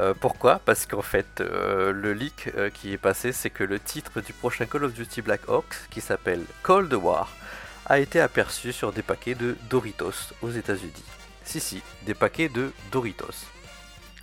Euh, 0.00 0.14
pourquoi? 0.18 0.60
Parce 0.64 0.86
qu'en 0.86 1.02
fait, 1.02 1.40
euh, 1.40 1.92
le 1.92 2.14
leak 2.14 2.50
euh, 2.56 2.70
qui 2.70 2.92
est 2.92 2.98
passé, 2.98 3.32
c'est 3.32 3.50
que 3.50 3.64
le 3.64 3.78
titre 3.78 4.20
du 4.20 4.32
prochain 4.32 4.66
Call 4.66 4.84
of 4.84 4.94
Duty 4.94 5.22
Black 5.22 5.48
Ops, 5.48 5.76
qui 5.90 6.00
s'appelle 6.00 6.44
Cold 6.62 6.92
War, 6.94 7.30
a 7.86 7.98
été 7.98 8.20
aperçu 8.20 8.72
sur 8.72 8.92
des 8.92 9.02
paquets 9.02 9.34
de 9.34 9.56
Doritos 9.68 10.32
aux 10.40 10.50
États-Unis. 10.50 11.04
Si, 11.44 11.60
si, 11.60 11.82
des 12.06 12.14
paquets 12.14 12.48
de 12.48 12.72
Doritos. 12.90 13.46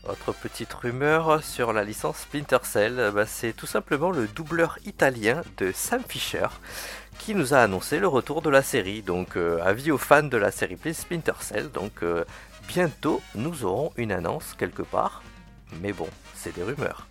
Autre 0.07 0.31
petite 0.31 0.73
rumeur 0.73 1.43
sur 1.43 1.73
la 1.73 1.83
licence 1.83 2.19
Splinter 2.19 2.59
Cell, 2.63 3.11
bah, 3.13 3.25
c'est 3.25 3.51
tout 3.53 3.67
simplement 3.67 4.11
le 4.11 4.27
doubleur 4.27 4.79
italien 4.85 5.41
de 5.57 5.71
Sam 5.73 6.01
Fisher 6.07 6.47
qui 7.19 7.35
nous 7.35 7.53
a 7.53 7.57
annoncé 7.57 7.99
le 7.99 8.07
retour 8.07 8.41
de 8.41 8.49
la 8.49 8.63
série. 8.63 9.01
Donc, 9.01 9.35
avis 9.35 9.91
aux 9.91 9.97
fans 9.97 10.23
de 10.23 10.37
la 10.37 10.51
série 10.51 10.77
Splinter 10.93 11.33
Cell. 11.41 11.69
Donc, 11.69 12.01
bientôt, 12.69 13.21
nous 13.35 13.65
aurons 13.65 13.91
une 13.97 14.13
annonce 14.13 14.55
quelque 14.57 14.83
part 14.83 15.21
mais 15.81 15.93
bon, 15.93 16.07
c'est 16.33 16.55
des 16.55 16.63
rumeurs. 16.63 17.07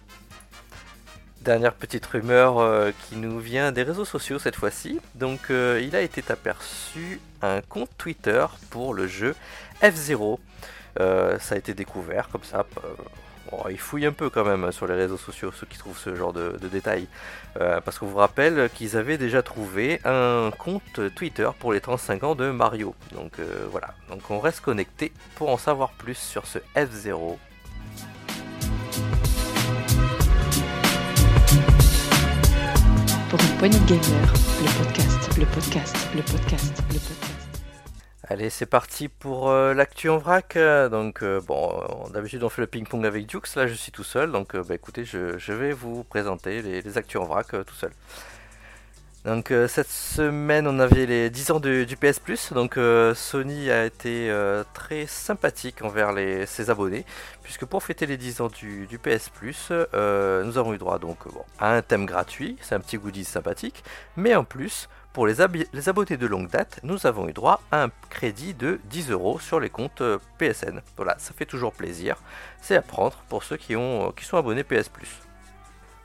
Dernière 1.42 1.72
petite 1.72 2.04
rumeur 2.04 2.58
euh, 2.58 2.90
qui 3.08 3.16
nous 3.16 3.38
vient 3.38 3.70
des 3.70 3.84
réseaux 3.84 4.04
sociaux 4.04 4.38
cette 4.40 4.56
fois-ci. 4.56 5.00
Donc 5.14 5.50
euh, 5.50 5.80
il 5.82 5.94
a 5.94 6.02
été 6.02 6.22
aperçu 6.30 7.20
un 7.42 7.60
compte 7.60 7.90
Twitter 7.96 8.44
pour 8.70 8.92
le 8.92 9.06
jeu 9.06 9.36
F0. 9.80 10.38
Euh, 10.98 11.38
ça 11.38 11.54
a 11.54 11.58
été 11.58 11.74
découvert 11.74 12.28
comme 12.28 12.42
ça. 12.42 12.66
il 13.70 13.78
fouille 13.78 14.04
un 14.04 14.12
peu 14.12 14.30
quand 14.30 14.44
même 14.44 14.64
hein, 14.64 14.72
sur 14.72 14.88
les 14.88 14.94
réseaux 14.94 15.16
sociaux 15.16 15.52
ceux 15.52 15.66
qui 15.66 15.78
trouvent 15.78 15.98
ce 15.98 16.16
genre 16.16 16.32
de, 16.32 16.58
de 16.60 16.68
détails. 16.68 17.06
parce 17.54 17.98
qu'on 17.98 18.06
vous 18.06 18.18
rappelle 18.18 18.68
qu'ils 18.74 18.96
avaient 18.96 19.16
déjà 19.16 19.42
trouvé 19.42 20.00
un 20.04 20.50
compte 20.58 21.00
Twitter 21.14 21.48
pour 21.60 21.72
les 21.72 21.80
35 21.80 22.24
ans 22.24 22.34
de 22.34 22.50
Mario. 22.50 22.96
Donc 23.12 23.38
voilà, 23.70 23.94
donc 24.10 24.28
on 24.30 24.40
reste 24.40 24.60
connecté 24.60 25.12
pour 25.36 25.50
en 25.50 25.56
savoir 25.56 25.92
plus 25.92 26.18
sur 26.18 26.46
ce 26.46 26.58
F0 26.74 27.38
pour 33.28 33.40
une 33.40 33.56
poignée 33.58 33.78
de 33.78 33.84
gamer, 33.84 34.32
le 34.62 34.84
podcast, 34.84 35.38
le 35.38 35.46
podcast, 35.46 35.96
le 36.14 36.22
podcast, 36.22 36.82
le 36.88 36.98
podcast. 36.98 37.48
Allez, 38.24 38.48
c'est 38.48 38.66
parti 38.66 39.08
pour 39.08 39.50
euh, 39.50 39.74
l'actu 39.74 40.08
en 40.08 40.18
vrac. 40.18 40.56
Donc, 40.90 41.22
euh, 41.22 41.40
bon, 41.40 41.70
d'habitude 42.12 42.42
on 42.42 42.48
fait 42.48 42.62
le 42.62 42.66
ping-pong 42.66 43.04
avec 43.04 43.30
Jux, 43.30 43.40
là 43.56 43.66
je 43.66 43.74
suis 43.74 43.92
tout 43.92 44.04
seul, 44.04 44.32
donc 44.32 44.54
euh, 44.54 44.62
bah, 44.62 44.74
écoutez, 44.74 45.04
je, 45.04 45.52
vais 45.52 45.72
vous 45.72 46.04
présenter 46.04 46.62
les, 46.62 46.80
les 46.80 46.98
actus 46.98 47.20
en 47.20 47.24
vrac 47.24 47.48
tout 47.50 47.74
seul. 47.74 47.92
Donc 49.24 49.50
euh, 49.50 49.66
cette 49.66 49.90
semaine 49.90 50.68
on 50.68 50.78
avait 50.78 51.04
les 51.04 51.28
10 51.28 51.50
ans 51.50 51.60
du 51.60 51.96
PS 52.00 52.20
Plus, 52.20 52.52
donc 52.52 52.76
euh, 52.76 53.14
Sony 53.14 53.68
a 53.68 53.84
été 53.84 54.30
euh, 54.30 54.62
très 54.74 55.06
sympathique 55.06 55.82
envers 55.82 56.14
ses 56.46 56.70
abonnés, 56.70 57.04
puisque 57.42 57.64
pour 57.64 57.82
fêter 57.82 58.06
les 58.06 58.16
10 58.16 58.40
ans 58.42 58.48
du, 58.48 58.86
PS 59.02 59.28
Plus, 59.30 59.70
nous 59.70 60.58
avons 60.58 60.72
eu 60.72 60.78
droit 60.78 61.00
donc 61.00 61.18
à 61.58 61.74
un 61.74 61.82
thème 61.82 62.06
gratuit, 62.06 62.56
c'est 62.60 62.76
un 62.76 62.80
petit 62.80 62.96
goodies 62.96 63.24
sympathique, 63.24 63.82
mais 64.16 64.36
en 64.36 64.44
plus 64.44 64.88
pour 65.12 65.26
les, 65.26 65.40
abonnés 65.40 66.16
de 66.16 66.26
longue 66.26 66.48
date, 66.48 66.78
nous 66.84 67.04
avons 67.06 67.28
eu 67.28 67.32
droit 67.32 67.60
à 67.72 67.82
un 67.82 67.90
crédit 68.10 68.54
de 68.54 68.78
10 68.84 69.10
euros 69.10 69.40
sur 69.40 69.58
les 69.58 69.68
comptes 69.68 70.02
PSN. 70.38 70.80
Voilà, 70.96 71.16
ça 71.18 71.34
fait 71.36 71.46
toujours 71.46 71.72
plaisir, 71.72 72.22
c'est 72.62 72.76
à 72.76 72.82
prendre 72.82 73.16
pour 73.28 73.42
ceux 73.42 73.56
qui, 73.56 73.74
ont, 73.74 74.12
qui 74.12 74.24
sont 74.24 74.36
abonnés 74.36 74.62
PS 74.62 74.88
Plus. 74.88 75.27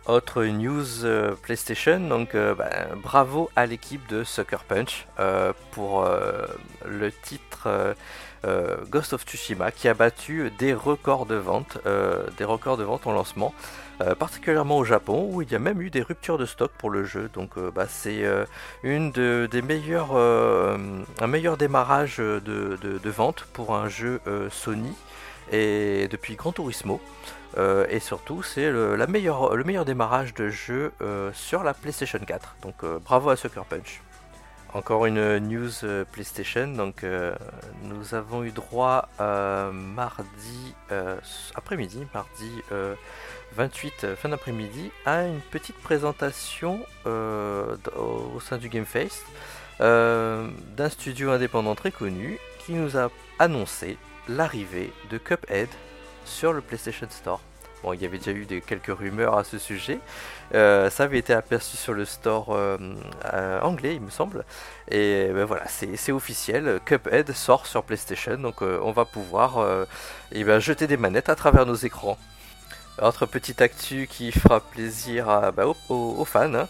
Autre 0.05 0.43
news 0.43 1.05
euh, 1.05 1.33
PlayStation, 1.41 1.97
donc 1.97 2.35
euh, 2.35 2.53
bah, 2.55 2.69
bravo 3.01 3.49
à 3.55 3.65
l'équipe 3.65 4.05
de 4.09 4.25
Sucker 4.25 4.57
Punch 4.67 5.07
euh, 5.17 5.53
pour 5.71 6.05
le 6.85 7.11
titre 7.11 7.95
Ghost 8.89 9.13
of 9.13 9.23
Tsushima 9.23 9.71
qui 9.71 9.87
a 9.87 9.93
battu 9.93 10.51
des 10.59 10.73
records 10.73 11.25
de 11.25 11.35
vente, 11.35 11.77
des 12.37 12.43
records 12.43 12.75
de 12.75 12.83
vente 12.83 13.07
en 13.07 13.13
lancement, 13.13 13.53
particulièrement 14.19 14.77
au 14.77 14.83
Japon 14.83 15.29
où 15.31 15.41
il 15.41 15.49
y 15.49 15.55
a 15.55 15.59
même 15.59 15.81
eu 15.81 15.89
des 15.89 16.01
ruptures 16.01 16.37
de 16.37 16.45
stock 16.45 16.71
pour 16.77 16.89
le 16.89 17.05
jeu. 17.05 17.29
Donc 17.33 17.57
bah, 17.73 17.85
c'est 17.87 18.25
une 18.83 19.13
un 19.15 21.27
meilleur 21.27 21.57
démarrage 21.57 22.17
de, 22.17 22.77
de, 22.81 23.09
vente 23.09 23.47
pour 23.53 23.75
un 23.75 23.87
jeu 23.87 24.19
Sony 24.51 24.93
et 25.53 26.07
depuis 26.09 26.35
Gran 26.35 26.51
Turismo. 26.51 26.99
Euh, 27.57 27.85
et 27.89 27.99
surtout, 27.99 28.43
c'est 28.43 28.69
le, 28.69 28.97
meilleur 29.07 29.85
démarrage 29.85 30.33
de 30.33 30.49
jeu 30.49 30.91
euh, 31.01 31.31
sur 31.33 31.63
la 31.63 31.73
PlayStation 31.73 32.19
4. 32.19 32.55
Donc 32.61 32.75
euh, 32.83 32.99
bravo 32.99 33.29
à 33.29 33.35
Sucker 33.35 33.63
Punch. 33.69 34.01
Encore 34.73 35.05
une 35.05 35.37
news 35.37 35.71
PlayStation. 36.11 36.65
Nous 37.83 38.15
avons 38.15 38.43
eu 38.43 38.49
droit 38.49 39.07
mardi 39.19 40.73
après-midi, 41.53 42.07
mardi 42.11 42.49
28 43.55 44.15
fin 44.15 44.29
d'après-midi, 44.29 44.89
à 45.05 45.25
une 45.25 45.41
petite 45.51 45.75
présentation 45.75 46.79
au 47.05 48.39
sein 48.39 48.57
du 48.57 48.67
Game 48.67 48.85
Face 48.85 49.21
d'un 49.79 50.89
studio 50.89 51.29
indépendant 51.29 51.75
très 51.75 51.91
connu 51.91 52.39
qui 52.65 52.71
nous 52.73 52.97
a 52.97 53.11
annoncé 53.37 53.99
l'arrivée 54.27 54.91
de 55.11 55.19
Cuphead 55.19 55.69
sur 56.25 56.53
le 56.53 56.61
PlayStation 56.61 57.07
Store. 57.09 57.41
Bon, 57.83 57.91
il 57.91 58.01
y 58.01 58.05
avait 58.05 58.17
déjà 58.17 58.31
eu 58.31 58.45
quelques 58.65 58.97
rumeurs 58.97 59.37
à 59.37 59.43
ce 59.43 59.57
sujet. 59.57 59.99
Euh, 60.55 60.89
ça 60.89 61.03
avait 61.03 61.19
été 61.19 61.33
aperçu 61.33 61.75
sur 61.75 61.93
le 61.93 62.05
store 62.05 62.51
euh, 62.51 62.77
euh, 63.33 63.59
anglais, 63.59 63.95
il 63.95 64.01
me 64.01 64.09
semble. 64.09 64.45
Et 64.89 65.29
ben 65.33 65.43
voilà, 65.43 65.65
c'est 65.67 66.11
officiel. 66.13 66.79
Cuphead 66.85 67.33
sort 67.33 67.67
sur 67.67 67.83
PlayStation, 67.83 68.37
donc 68.37 68.61
on 68.61 68.91
va 68.91 69.03
pouvoir 69.03 69.85
eh 70.31 70.43
ben, 70.45 70.59
jeter 70.59 70.87
des 70.87 70.97
manettes 70.97 71.29
à 71.29 71.35
travers 71.35 71.65
nos 71.65 71.75
écrans. 71.75 72.17
Autre 73.01 73.25
petite 73.25 73.61
actu 73.61 74.07
qui 74.07 74.31
fera 74.31 74.59
plaisir 74.59 75.25
bah, 75.55 75.65
aux, 75.89 76.25
fans. 76.25 76.53
Hein. 76.53 76.67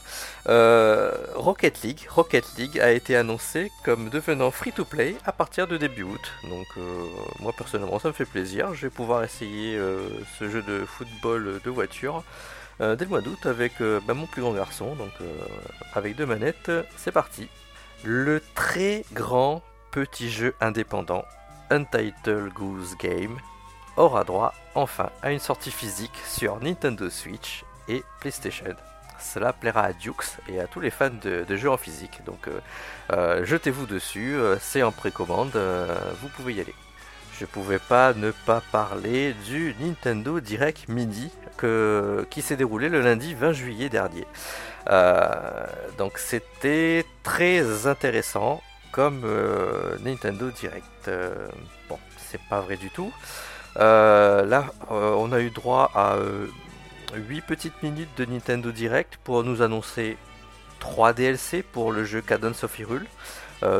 Euh, 0.48 1.12
Rocket 1.36 1.82
League. 1.82 2.08
Rocket 2.10 2.46
League 2.58 2.80
a 2.80 2.92
été 2.92 3.18
annoncé 3.18 3.72
comme 3.84 4.10
devenant 4.10 4.50
free-to-play 4.50 5.18
à 5.26 5.34
partir 5.34 5.68
de 5.68 5.76
début 5.76 6.04
août. 6.04 6.32
Donc 6.50 6.66
euh, 6.78 7.06
moi 7.40 7.52
personnellement 7.58 8.00
ça 8.00 8.08
me 8.08 8.14
fait 8.14 8.26
plaisir. 8.26 8.74
Je 8.74 8.84
vais 8.84 8.90
pouvoir 8.90 9.24
essayer 9.24 9.76
euh, 9.76 10.08
ce 10.40 10.50
jeu 10.50 10.62
de 10.62 10.86
football 10.86 11.60
de 11.64 11.70
voiture 11.70 12.24
dès 12.80 13.06
le 13.06 13.08
mois 13.08 13.22
d'août 13.22 13.46
avec 13.46 13.74
bah, 13.80 14.14
mon 14.14 14.26
plus 14.26 14.42
grand 14.42 14.54
garçon. 14.54 14.96
Donc 14.96 15.12
avec 15.94 16.16
deux 16.16 16.26
manettes, 16.26 16.72
c'est 16.98 17.12
parti. 17.12 17.48
Le 18.04 18.42
très 18.56 19.06
grand 19.14 19.62
petit 19.92 20.30
jeu 20.30 20.56
indépendant 20.60 21.24
Untitled 21.70 22.52
Goose 22.54 22.98
Game 22.98 23.38
aura 23.98 24.24
droit 24.24 24.54
enfin 24.76 25.10
à 25.22 25.32
une 25.32 25.40
sortie 25.40 25.72
physique 25.72 26.18
sur 26.26 26.60
Nintendo 26.60 27.10
Switch 27.10 27.64
et 27.88 28.04
PlayStation. 28.20 28.76
Cela 29.20 29.54
plaira 29.54 29.84
à 29.84 29.94
Dukes 29.94 30.38
et 30.50 30.60
à 30.60 30.68
tous 30.68 30.80
les 30.80 30.90
fans 30.90 31.10
de, 31.22 31.56
jeux 31.56 31.70
en 31.70 31.78
physique. 31.78 32.22
Donc 32.26 32.48
euh, 32.48 32.60
euh, 33.12 33.46
jetez-vous 33.46 33.86
dessus, 33.86 34.36
euh, 34.36 34.58
c'est 34.60 34.84
en 34.84 34.92
précommande, 34.92 35.58
vous 36.22 36.28
pouvez 36.30 36.54
y 36.54 36.62
aller. 36.62 36.76
Je 37.40 37.46
pouvais 37.46 37.80
pas 37.80 38.14
ne 38.14 38.32
pas 38.32 38.62
parler 38.72 39.34
du 39.46 39.76
Nintendo 39.80 40.40
Direct 40.40 40.88
Mini 40.88 41.32
que, 41.58 42.28
qui 42.30 42.42
s'est 42.42 42.56
déroulé 42.56 42.90
le 42.90 43.02
lundi 43.02 43.34
20 43.34 43.54
juillet 43.54 43.90
dernier. 43.90 44.28
donc 45.98 46.18
c'était 46.18 47.06
très 47.24 47.88
intéressant 47.88 48.62
comme 48.92 49.26
Nintendo 50.04 50.52
Direct. 50.52 51.10
bon, 51.90 51.98
c'est 52.18 52.42
pas 52.50 52.62
vrai 52.62 52.78
du 52.78 52.92
tout. 52.92 53.12
Euh, 53.78 54.46
là, 54.46 54.68
euh, 54.92 55.14
on 55.18 55.32
a 55.32 55.40
eu 55.40 55.50
droit 55.50 55.92
à 55.96 56.18
8 57.16 57.38
euh, 57.38 57.42
petites 57.48 57.82
minutes 57.82 58.10
de 58.18 58.26
Nintendo 58.26 58.72
Direct 58.72 59.18
pour 59.24 59.44
nous 59.44 59.62
annoncer 59.62 60.18
3 60.80 61.14
DLC 61.14 61.64
pour 61.64 61.92
le 61.92 62.04
jeu 62.04 62.22
Cadence 62.22 62.64
of 62.64 62.78
Hyrule, 62.78 63.06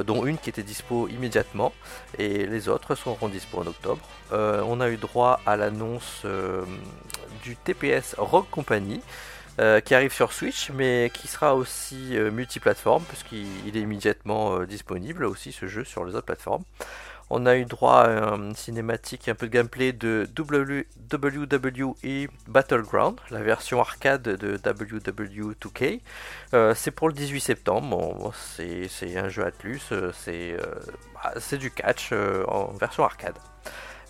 dont 0.06 0.26
une 0.26 0.38
qui 0.38 0.50
était 0.50 0.64
dispo 0.64 1.10
immédiatement 1.10 1.74
et 2.18 2.46
les 2.46 2.70
autres 2.70 2.96
seront 2.96 3.28
dispo 3.28 3.60
en 3.60 3.68
octobre. 3.68 4.08
on 4.32 4.80
a 4.80 4.90
eu 4.90 4.96
droit 4.96 5.42
à 5.46 5.58
l'annonce 5.58 6.26
du 7.44 7.58
TPS 7.58 8.16
Rogue 8.18 8.50
Company. 8.50 9.02
qui 9.84 9.94
arrive 9.94 10.14
sur 10.14 10.32
Switch 10.32 10.72
mais 10.74 11.12
qui 11.14 11.28
sera 11.28 11.56
aussi 11.56 12.18
multiplateforme 12.32 13.04
puisqu'il 13.04 13.76
est 13.76 13.82
immédiatement 13.82 14.64
disponible 14.64 15.26
aussi 15.26 15.52
ce 15.52 15.68
jeu 15.68 15.84
sur 15.84 16.06
les 16.06 16.16
autres 16.16 16.28
plateformes. 16.28 16.64
On 17.36 17.48
a 17.48 17.56
eu 17.56 17.66
droit 17.66 18.02
à 18.02 18.36
une 18.36 18.54
cinématique 18.54 19.28
et 19.28 19.32
un 19.32 19.34
peu 19.34 19.48
de 19.48 19.52
gameplay 19.52 19.92
de 19.92 20.30
WWE 20.38 22.28
Battleground, 22.48 23.20
la 23.32 23.42
version 23.42 23.82
arcade 23.82 24.22
de 24.22 24.56
WWE2K. 24.58 26.02
Euh, 26.54 26.76
c'est 26.76 26.92
pour 26.92 27.08
le 27.08 27.16
18 27.16 27.40
septembre, 27.40 28.32
c'est 28.36 29.18
un 29.18 29.30
jeu 29.30 29.44
Atlus, 29.48 29.82
euh, 29.92 30.12
euh, 30.28 30.58
bah, 31.16 31.34
c'est 31.40 31.58
du 31.58 31.72
catch 31.72 32.12
en 32.48 32.68
version 32.74 33.04
arcade. 33.04 33.40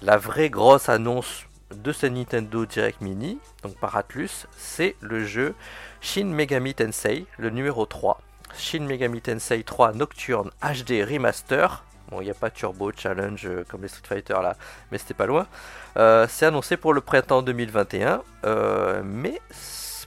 La 0.01 0.17
vraie 0.17 0.49
grosse 0.49 0.89
annonce 0.89 1.45
de 1.73 1.93
ce 1.93 2.07
Nintendo 2.07 2.65
Direct 2.65 2.99
Mini, 2.99 3.39
donc 3.61 3.79
par 3.79 3.95
Atlus, 3.95 4.47
c'est 4.57 4.97
le 4.99 5.23
jeu 5.23 5.55
Shin 6.01 6.25
Megami 6.25 6.73
Tensei, 6.73 7.25
le 7.37 7.51
numéro 7.51 7.85
3. 7.85 8.19
Shin 8.57 8.81
Megami 8.81 9.21
Tensei 9.21 9.63
3 9.63 9.93
Nocturne 9.93 10.51
HD 10.61 11.05
Remaster 11.09 11.85
Bon, 12.13 12.21
il 12.21 12.25
n'y 12.25 12.31
a 12.31 12.35
pas 12.35 12.51
Turbo 12.51 12.91
Challenge 12.95 13.43
euh, 13.47 13.65
comme 13.67 13.81
les 13.81 13.87
Street 13.87 14.07
Fighter 14.07 14.35
là, 14.35 14.55
mais 14.91 14.99
c'était 14.99 15.15
pas 15.15 15.25
loin. 15.25 15.47
Euh, 15.97 16.27
c'est 16.29 16.45
annoncé 16.45 16.77
pour 16.77 16.93
le 16.93 17.01
printemps 17.01 17.41
2021, 17.41 18.21
euh, 18.45 19.01
mais 19.03 19.41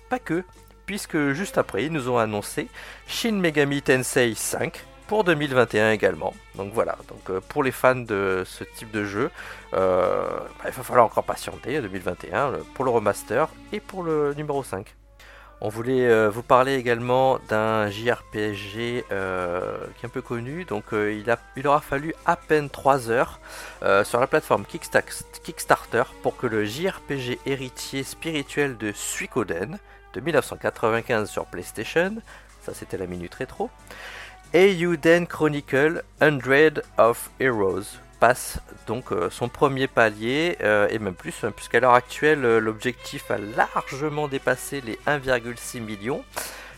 pas 0.09 0.21
que, 0.21 0.45
puisque 0.85 1.33
juste 1.33 1.59
après, 1.59 1.85
ils 1.85 1.93
nous 1.93 2.09
ont 2.09 2.19
annoncé 2.19 2.69
Shin 3.09 3.33
Megami 3.33 3.83
Tensei 3.83 4.35
5 4.37 4.85
pour 5.09 5.25
2021 5.25 5.91
également. 5.91 6.33
Donc 6.55 6.73
voilà, 6.73 6.97
donc 7.09 7.41
pour 7.49 7.65
les 7.65 7.73
fans 7.73 7.97
de 7.97 8.45
ce 8.47 8.63
type 8.63 8.93
de 8.93 9.05
jeu, 9.05 9.33
bah, 9.73 10.47
il 10.65 10.71
va 10.71 10.83
falloir 10.85 11.07
encore 11.07 11.25
patienter 11.25 11.81
2021 11.81 12.53
pour 12.75 12.85
le 12.85 12.93
remaster 12.93 13.49
et 13.73 13.81
pour 13.81 14.05
le 14.05 14.33
numéro 14.35 14.63
5. 14.63 14.95
On 15.63 15.71
voulait 15.71 16.07
euh, 16.07 16.29
vous 16.29 16.43
parler 16.43 16.75
également 16.75 17.39
d'un 17.49 17.89
JRPG 17.89 19.07
euh, 19.11 19.79
qui 19.97 20.05
est 20.05 20.07
un 20.07 20.11
peu 20.11 20.21
connu. 20.21 20.65
Donc 20.65 20.93
euh, 20.93 21.23
il, 21.57 21.67
aura 21.67 21.81
fallu 21.81 22.15
à 22.27 22.37
peine 22.37 22.69
3 22.69 23.11
heures 23.11 23.41
sur 24.05 24.21
la 24.21 24.27
plateforme 24.27 24.65
Kickstarter 24.67 26.03
pour 26.23 26.37
que 26.37 26.47
le 26.47 26.65
JRPG 26.65 27.39
héritier 27.47 28.03
spirituel 28.03 28.77
de 28.77 28.93
Suikoden 28.93 29.79
de 30.13 30.21
1995 30.21 31.31
sur 31.31 31.47
PlayStation, 31.47 32.17
ça 32.63 32.75
c'était 32.75 32.99
la 32.99 33.07
minute 33.07 33.35
rétro, 33.35 33.71
Eiyuden 34.53 35.27
Chronicle 35.27 36.03
100 36.21 36.81
of 36.99 37.31
Heroes 37.41 38.06
passe 38.19 38.59
donc 38.87 39.13
euh, 39.13 39.31
son 39.31 39.49
premier 39.49 39.87
palier 39.87 40.57
euh, 40.63 40.89
et 40.91 40.99
même 40.99 41.15
plus 41.15 41.45
hein, 41.45 41.53
puisqu'à 41.55 41.81
l'heure 41.81 41.95
actuelle 41.95 42.45
euh, 42.45 42.61
l'objectif 42.61 43.31
a 43.31 43.39
largement 43.39 44.29
dépassé 44.29 44.81
les 44.81 44.99
1,6 45.07 45.81
millions. 45.81 46.25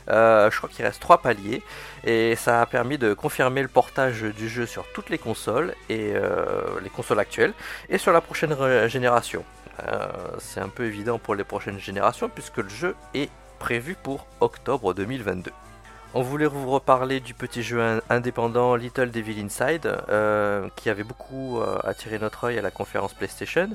je 0.06 0.56
crois 0.56 0.68
qu'il 0.68 0.84
reste 0.84 1.00
3 1.00 1.18
paliers 1.18 1.62
et 2.04 2.34
ça 2.36 2.62
a 2.62 2.66
permis 2.66 2.98
de 2.98 3.14
confirmer 3.14 3.62
le 3.62 3.68
portage 3.68 4.22
du 4.22 4.48
jeu 4.48 4.66
sur 4.66 4.84
toutes 4.92 5.10
les 5.10 5.18
consoles 5.18 5.74
et 5.88 6.14
les 6.82 6.90
consoles 6.90 7.20
actuelles 7.20 7.52
et 7.90 7.98
sur 7.98 8.12
la 8.12 8.22
prochaine 8.22 8.56
génération. 8.88 9.44
C'est 10.38 10.60
un 10.60 10.70
peu 10.70 10.86
évident 10.86 11.18
pour 11.18 11.34
les 11.34 11.44
prochaines 11.44 11.78
générations 11.78 12.30
puisque 12.30 12.56
le 12.56 12.70
jeu 12.70 12.96
est 13.12 13.30
prévu 13.58 13.96
pour 14.02 14.26
octobre 14.40 14.94
2022. 14.94 15.52
On 16.14 16.22
voulait 16.22 16.46
vous 16.46 16.70
reparler 16.70 17.20
du 17.20 17.34
petit 17.34 17.62
jeu 17.62 18.00
indépendant 18.08 18.76
Little 18.76 19.10
Devil 19.10 19.44
Inside, 19.44 19.94
euh, 20.08 20.66
qui 20.74 20.88
avait 20.88 21.04
beaucoup 21.04 21.60
euh, 21.60 21.78
attiré 21.84 22.18
notre 22.18 22.44
œil 22.44 22.58
à 22.58 22.62
la 22.62 22.70
conférence 22.70 23.12
PlayStation. 23.12 23.68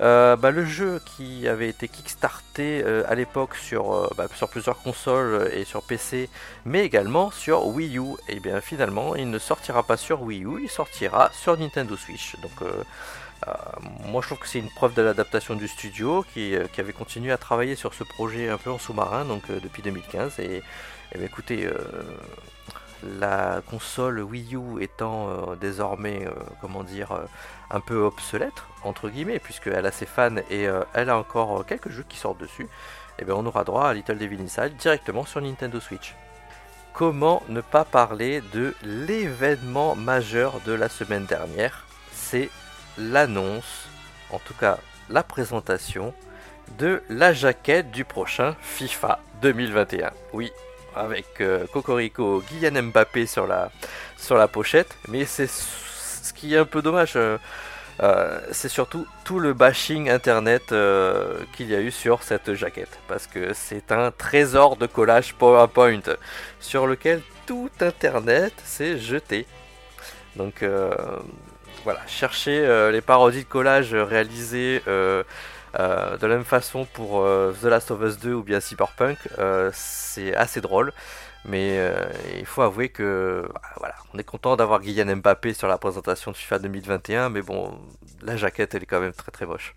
Euh, 0.00 0.34
bah, 0.34 0.50
le 0.50 0.64
jeu 0.64 1.02
qui 1.04 1.46
avait 1.46 1.68
été 1.68 1.88
kickstarté 1.88 2.82
à 3.06 3.14
l'époque 3.14 3.54
sur, 3.54 4.10
bah, 4.16 4.28
sur 4.34 4.48
plusieurs 4.48 4.78
consoles 4.78 5.50
et 5.52 5.64
sur 5.64 5.82
PC, 5.82 6.30
mais 6.64 6.86
également 6.86 7.30
sur 7.30 7.66
Wii 7.66 7.98
U. 7.98 8.16
Et 8.28 8.40
bien 8.40 8.62
finalement, 8.62 9.14
il 9.14 9.28
ne 9.28 9.38
sortira 9.38 9.82
pas 9.82 9.98
sur 9.98 10.22
Wii 10.22 10.44
U, 10.44 10.62
il 10.62 10.70
sortira 10.70 11.30
sur 11.34 11.58
Nintendo 11.58 11.98
Switch. 11.98 12.36
Donc 12.40 12.66
moi 14.06 14.22
je 14.22 14.28
trouve 14.28 14.38
que 14.38 14.48
c'est 14.48 14.58
une 14.58 14.70
preuve 14.70 14.94
de 14.94 15.02
l'adaptation 15.02 15.54
du 15.54 15.68
studio 15.68 16.24
qui, 16.32 16.56
avait 16.78 16.94
continué 16.94 17.30
à 17.30 17.36
travailler 17.36 17.74
sur 17.74 17.92
ce 17.92 18.04
projet 18.04 18.48
un 18.48 18.56
peu 18.56 18.70
en 18.70 18.78
sous-marin 18.78 19.26
donc 19.26 19.42
depuis 19.50 19.82
2015 19.82 20.38
et 20.40 20.62
eh 21.12 21.18
bien, 21.18 21.26
écoutez, 21.26 21.66
euh, 21.66 21.74
la 23.18 23.60
console 23.68 24.20
Wii 24.20 24.56
U 24.56 24.82
étant 24.82 25.28
euh, 25.28 25.56
désormais, 25.56 26.26
euh, 26.26 26.30
comment 26.60 26.82
dire, 26.82 27.18
un 27.70 27.80
peu 27.80 27.96
obsolète, 27.96 28.62
entre 28.82 29.08
guillemets, 29.08 29.38
puisqu'elle 29.38 29.86
a 29.86 29.92
ses 29.92 30.06
fans 30.06 30.36
et 30.50 30.66
elle 30.94 31.10
a 31.10 31.18
encore 31.18 31.64
quelques 31.66 31.90
jeux 31.90 32.04
qui 32.08 32.16
sortent 32.16 32.40
dessus, 32.40 32.68
eh 33.18 33.24
bien, 33.24 33.34
on 33.34 33.46
aura 33.46 33.64
droit 33.64 33.88
à 33.88 33.94
Little 33.94 34.18
Devil 34.18 34.40
Inside 34.40 34.76
directement 34.76 35.24
sur 35.24 35.40
Nintendo 35.40 35.80
Switch. 35.80 36.14
Comment 36.92 37.42
ne 37.48 37.60
pas 37.60 37.84
parler 37.84 38.40
de 38.52 38.74
l'événement 38.82 39.96
majeur 39.96 40.60
de 40.64 40.72
la 40.72 40.88
semaine 40.88 41.26
dernière? 41.26 41.86
C'est 42.12 42.50
l'annonce, 42.98 43.88
en 44.30 44.38
tout 44.38 44.54
cas 44.54 44.78
la 45.10 45.22
présentation, 45.22 46.14
de 46.78 47.02
la 47.08 47.32
jaquette 47.32 47.90
du 47.90 48.04
prochain 48.04 48.56
FIFA 48.60 49.20
2021. 49.42 50.12
Oui, 50.32 50.52
avec 50.96 51.40
euh, 51.40 51.66
Cocorico, 51.72 52.42
Kylian 52.46 52.82
Mbappé 52.84 53.26
sur 53.26 53.46
la, 53.46 53.70
sur 54.16 54.36
la 54.36 54.48
pochette, 54.48 54.96
mais 55.08 55.24
c'est 55.24 55.48
ce 55.48 56.32
qui 56.32 56.54
est 56.54 56.58
un 56.58 56.64
peu 56.64 56.82
dommage. 56.82 57.12
Euh, 57.16 57.38
euh, 58.02 58.40
c'est 58.50 58.68
surtout 58.68 59.06
tout 59.24 59.38
le 59.38 59.52
bashing 59.52 60.10
internet 60.10 60.74
qu'il 61.52 61.70
y 61.70 61.74
a 61.76 61.80
eu 61.80 61.92
sur 61.92 62.24
cette 62.24 62.54
jaquette 62.54 62.98
parce 63.06 63.28
que 63.28 63.52
c'est 63.54 63.92
un 63.92 64.10
trésor 64.10 64.76
de 64.76 64.86
collage 64.86 65.34
PowerPoint 65.34 66.02
sur 66.58 66.88
lequel 66.88 67.22
tout 67.46 67.70
internet 67.80 68.52
s'est 68.64 68.98
jeté. 68.98 69.46
Donc 70.34 70.64
voilà, 71.84 72.00
cherchez 72.08 72.90
les 72.90 73.00
parodies 73.00 73.44
de 73.44 73.48
collage 73.48 73.94
réalisées 73.94 74.82
euh, 75.78 76.16
de 76.16 76.26
la 76.26 76.36
même 76.36 76.44
façon 76.44 76.86
pour 76.92 77.20
euh, 77.20 77.52
The 77.60 77.64
Last 77.64 77.90
of 77.90 78.00
Us 78.02 78.18
2 78.18 78.32
ou 78.32 78.42
bien 78.42 78.60
Cyberpunk, 78.60 79.18
euh, 79.38 79.70
c'est 79.74 80.34
assez 80.34 80.60
drôle. 80.60 80.92
Mais 81.46 81.78
il 82.38 82.46
faut 82.46 82.62
avouer 82.62 82.88
que 82.88 83.46
voilà, 83.76 83.94
on 84.14 84.18
est 84.18 84.24
content 84.24 84.56
d'avoir 84.56 84.80
Kylian 84.80 85.16
Mbappé 85.16 85.52
sur 85.52 85.68
la 85.68 85.76
présentation 85.76 86.30
de 86.30 86.38
FIFA 86.38 86.58
2021, 86.60 87.28
mais 87.28 87.42
bon, 87.42 87.78
la 88.22 88.34
jaquette 88.38 88.74
elle 88.74 88.84
est 88.84 88.86
quand 88.86 89.00
même 89.00 89.12
très 89.12 89.30
très 89.30 89.44
moche. 89.44 89.74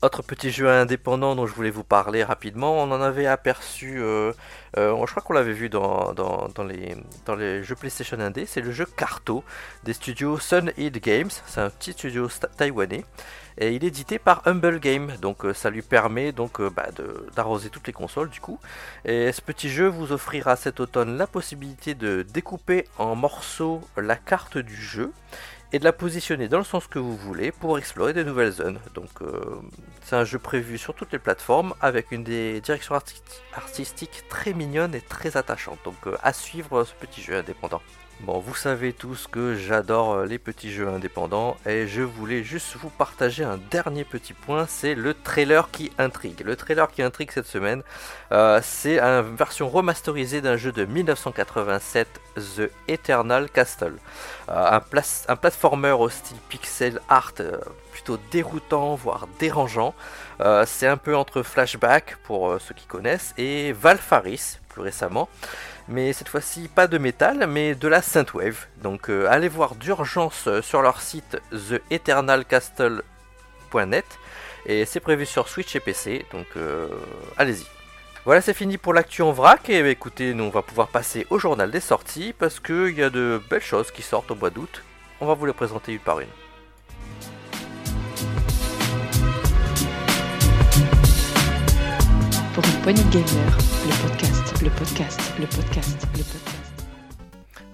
Autre 0.00 0.22
petit 0.22 0.52
jeu 0.52 0.68
indépendant 0.68 1.34
dont 1.34 1.48
je 1.48 1.52
voulais 1.52 1.70
vous 1.70 1.82
parler 1.82 2.22
rapidement, 2.22 2.80
on 2.80 2.92
en 2.92 3.00
avait 3.00 3.26
aperçu, 3.26 3.98
je 3.98 5.10
crois 5.10 5.22
qu'on 5.24 5.32
l'avait 5.32 5.52
vu 5.52 5.68
dans, 5.68 6.14
les, 7.36 7.64
jeux 7.64 7.74
PlayStation 7.74 8.16
1D, 8.16 8.46
c'est 8.46 8.60
le 8.60 8.70
jeu 8.70 8.86
Carto 8.86 9.42
des 9.82 9.92
studios 9.94 10.38
Sun 10.38 10.72
Heat 10.78 11.02
Games, 11.02 11.30
c'est 11.46 11.60
un 11.60 11.70
petit 11.70 11.94
studio 11.94 12.28
taïwanais. 12.56 13.04
Et 13.60 13.72
il 13.74 13.82
est 13.82 13.88
édité 13.88 14.20
par 14.20 14.42
Humble 14.46 14.78
Game, 14.78 15.16
donc 15.20 15.44
euh, 15.44 15.52
ça 15.52 15.68
lui 15.68 15.82
permet 15.82 16.30
donc 16.30 16.60
euh, 16.60 16.70
bah, 16.70 16.86
d'arroser 17.34 17.70
toutes 17.70 17.88
les 17.88 17.92
consoles 17.92 18.30
du 18.30 18.40
coup. 18.40 18.60
Et 19.04 19.32
ce 19.32 19.40
petit 19.40 19.68
jeu 19.68 19.88
vous 19.88 20.12
offrira 20.12 20.54
cet 20.54 20.78
automne 20.78 21.18
la 21.18 21.26
possibilité 21.26 21.96
de 21.96 22.22
découper 22.22 22.86
en 22.98 23.16
morceaux 23.16 23.80
la 23.96 24.14
carte 24.14 24.58
du 24.58 24.76
jeu 24.76 25.12
et 25.72 25.78
de 25.78 25.84
la 25.84 25.92
positionner 25.92 26.48
dans 26.48 26.58
le 26.58 26.64
sens 26.64 26.86
que 26.86 26.98
vous 26.98 27.16
voulez 27.16 27.52
pour 27.52 27.78
explorer 27.78 28.12
de 28.12 28.22
nouvelles 28.22 28.52
zones. 28.52 28.78
Donc 28.94 29.10
euh, 29.20 29.60
c'est 30.02 30.16
un 30.16 30.24
jeu 30.24 30.38
prévu 30.38 30.78
sur 30.78 30.94
toutes 30.94 31.12
les 31.12 31.18
plateformes 31.18 31.74
avec 31.80 32.10
une 32.12 32.24
des 32.24 32.60
directions 32.60 32.94
artistiques 33.54 34.24
très 34.28 34.54
mignonnes 34.54 34.94
et 34.94 35.00
très 35.00 35.36
attachantes. 35.36 35.78
Donc 35.84 35.96
à 36.22 36.32
suivre 36.32 36.84
ce 36.84 36.94
petit 36.94 37.22
jeu 37.22 37.36
indépendant. 37.36 37.82
Bon, 38.20 38.40
vous 38.40 38.54
savez 38.56 38.92
tous 38.92 39.28
que 39.28 39.54
j'adore 39.54 40.12
euh, 40.12 40.26
les 40.26 40.40
petits 40.40 40.72
jeux 40.72 40.88
indépendants 40.88 41.56
et 41.64 41.86
je 41.86 42.02
voulais 42.02 42.42
juste 42.42 42.74
vous 42.74 42.90
partager 42.90 43.44
un 43.44 43.60
dernier 43.70 44.02
petit 44.02 44.32
point, 44.32 44.66
c'est 44.68 44.96
le 44.96 45.14
trailer 45.14 45.70
qui 45.70 45.92
intrigue. 45.98 46.40
Le 46.44 46.56
trailer 46.56 46.90
qui 46.90 47.00
intrigue 47.00 47.30
cette 47.30 47.46
semaine, 47.46 47.84
euh, 48.32 48.58
c'est 48.60 48.98
une 48.98 49.36
version 49.36 49.68
remasterisée 49.68 50.40
d'un 50.40 50.56
jeu 50.56 50.72
de 50.72 50.84
1987, 50.84 52.08
The 52.34 52.70
Eternal 52.88 53.48
Castle. 53.48 53.94
Euh, 54.48 54.80
un, 54.80 54.82
un 55.28 55.36
platformer 55.36 55.92
au 55.92 56.08
style 56.08 56.38
pixel 56.48 57.00
art 57.08 57.34
plutôt 57.92 58.18
déroutant, 58.32 58.96
voire 58.96 59.28
dérangeant. 59.38 59.94
c'est 60.66 60.88
un 60.88 60.96
peu 60.96 61.16
entre 61.16 61.42
Flashback, 61.42 62.16
pour 62.24 62.60
ceux 62.60 62.74
qui 62.74 62.86
connaissent, 62.86 63.32
et 63.38 63.72
Valfaris, 63.72 64.58
plus 64.68 64.82
récemment 64.82 65.28
mais 65.88 66.12
cette 66.12 66.28
fois-ci 66.28 66.68
pas 66.68 66.86
de 66.86 66.98
métal, 66.98 67.46
mais 67.48 67.74
de 67.74 67.88
la 67.88 68.02
synthwave. 68.02 68.66
Donc 68.82 69.08
euh, 69.08 69.26
allez 69.30 69.48
voir 69.48 69.74
d'urgence 69.74 70.44
euh, 70.46 70.60
sur 70.62 70.82
leur 70.82 71.00
site 71.00 71.38
theeternalcastle.net 71.88 74.04
et 74.66 74.84
c'est 74.84 75.00
prévu 75.00 75.24
sur 75.24 75.48
Switch 75.48 75.74
et 75.76 75.80
PC, 75.80 76.26
donc 76.32 76.46
euh, 76.56 76.88
allez-y. 77.36 77.64
Voilà, 78.24 78.40
c'est 78.42 78.52
fini 78.52 78.76
pour 78.76 78.92
l'actu 78.92 79.22
en 79.22 79.30
vrac. 79.32 79.70
Et 79.70 79.80
bah, 79.82 79.88
écoutez, 79.88 80.34
nous 80.34 80.44
on 80.44 80.50
va 80.50 80.62
pouvoir 80.62 80.88
passer 80.88 81.26
au 81.30 81.38
journal 81.38 81.70
des 81.70 81.80
sorties 81.80 82.34
parce 82.38 82.60
qu'il 82.60 82.90
y 82.90 83.02
a 83.02 83.08
de 83.08 83.40
belles 83.48 83.62
choses 83.62 83.90
qui 83.90 84.02
sortent 84.02 84.30
au 84.30 84.34
mois 84.34 84.50
d'août. 84.50 84.82
On 85.20 85.26
va 85.26 85.32
vous 85.34 85.46
les 85.46 85.54
présenter 85.54 85.92
une 85.92 86.00
par 86.00 86.20
une. 86.20 86.28
Pour 92.54 92.64
une 92.88 93.10
gamer, 93.10 93.58
le 93.86 94.08
podcast 94.08 94.27
le 94.62 94.70
podcast, 94.70 95.20
le 95.38 95.46
podcast, 95.46 96.08
le 96.14 96.24
podcast. 96.24 96.74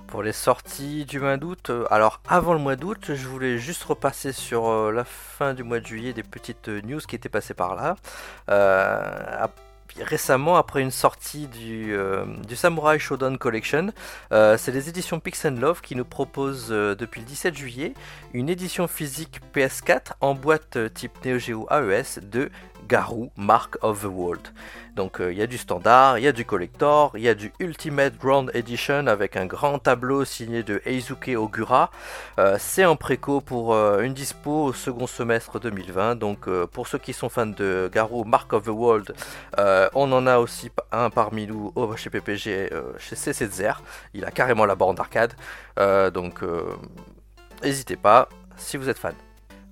Pour 0.07 0.23
les 0.23 0.33
sorties 0.33 1.07
du 1.07 1.18
mois 1.18 1.38
d'août, 1.38 1.70
euh, 1.70 1.87
alors 1.90 2.20
avant 2.29 2.53
le 2.53 2.59
mois 2.59 2.77
d'août, 2.77 3.12
je 3.14 3.27
voulais 3.27 3.57
juste 3.57 3.85
repasser 3.85 4.33
sur 4.33 4.68
euh, 4.68 4.92
la 4.92 5.05
fin 5.05 5.55
du 5.55 5.62
mois 5.62 5.81
de 5.81 5.87
juillet 5.87 6.12
des 6.12 6.23
petites 6.23 6.68
euh, 6.68 6.83
news 6.83 7.01
qui 7.01 7.16
étaient 7.16 7.31
passées 7.31 7.55
par 7.55 7.75
là. 7.75 7.97
récemment, 9.97 10.57
après 10.57 10.83
une 10.83 10.90
sortie 10.90 11.47
du, 11.47 11.97
du 12.47 12.57
Samurai 12.57 12.99
Shodown 12.99 13.38
Collection, 13.38 13.92
c'est 14.31 14.73
les 14.73 14.88
éditions 14.88 15.20
Pix 15.20 15.47
Love 15.47 15.81
qui 15.81 15.94
nous 15.94 16.05
proposent 16.05 16.68
depuis 16.68 17.20
le 17.20 17.27
17 17.27 17.57
juillet 17.57 17.94
une 18.33 18.49
édition 18.49 18.88
physique 18.88 19.40
PS4 19.55 20.14
en 20.20 20.35
boîte 20.35 20.79
type 20.94 21.12
Neo 21.25 21.38
Geo 21.38 21.68
AES 21.70 22.18
de 22.23 22.51
Garou 22.88 23.31
Mark 23.37 23.79
of 23.83 24.03
the 24.03 24.07
World. 24.07 24.49
Donc 24.94 25.20
euh, 25.20 25.33
il 25.33 25.38
y 25.38 25.42
a 25.42 25.47
du 25.47 25.59
standard, 25.59 26.18
il 26.18 26.25
y 26.25 26.29
a 26.29 26.33
du 26.33 26.44
collector, 26.44 27.12
il 27.16 27.23
y 27.23 27.29
a 27.29 27.35
du 27.35 27.53
Ultimate 27.59 28.16
Grand 28.16 28.49
Edition 28.55 29.07
avec 29.07 29.37
un 29.37 29.47
grand 29.47 29.79
tableau 29.79 30.25
signé 30.25 30.62
de 30.62 30.81
Eizuke 30.85 31.31
Ogura. 31.37 31.90
Euh, 32.38 32.57
c'est 32.61 32.85
en 32.85 32.94
préco 32.94 33.40
pour 33.40 33.75
euh, 33.75 34.03
une 34.03 34.14
dispo 34.14 34.66
au 34.66 34.73
second 34.73 35.07
semestre 35.07 35.59
2020. 35.59 36.16
Donc 36.16 36.49
pour 36.66 36.87
ceux 36.87 36.99
qui 36.99 37.12
sont 37.12 37.29
fans 37.29 37.47
de 37.47 37.90
Garou 37.92 38.25
Mark 38.25 38.53
of 38.53 38.64
the 38.64 38.68
World, 38.68 39.14
on 39.59 40.12
en 40.12 40.27
a 40.27 40.38
aussi 40.38 40.70
un 40.92 41.11
parmi 41.11 41.47
nous 41.47 41.73
chez 41.97 42.11
PPG, 42.11 42.70
chez 42.99 43.16
CCZR. 43.16 43.83
Il 44.14 44.25
a 44.25 44.31
carrément 44.31 44.66
la 44.66 44.75
borne 44.75 44.97
d'arcade. 44.97 45.35
donc 46.12 46.40
n'hésitez 47.62 47.97
pas 47.97 48.29
si 48.57 48.77
vous 48.77 48.88
êtes 48.88 48.99
fan. 48.99 49.14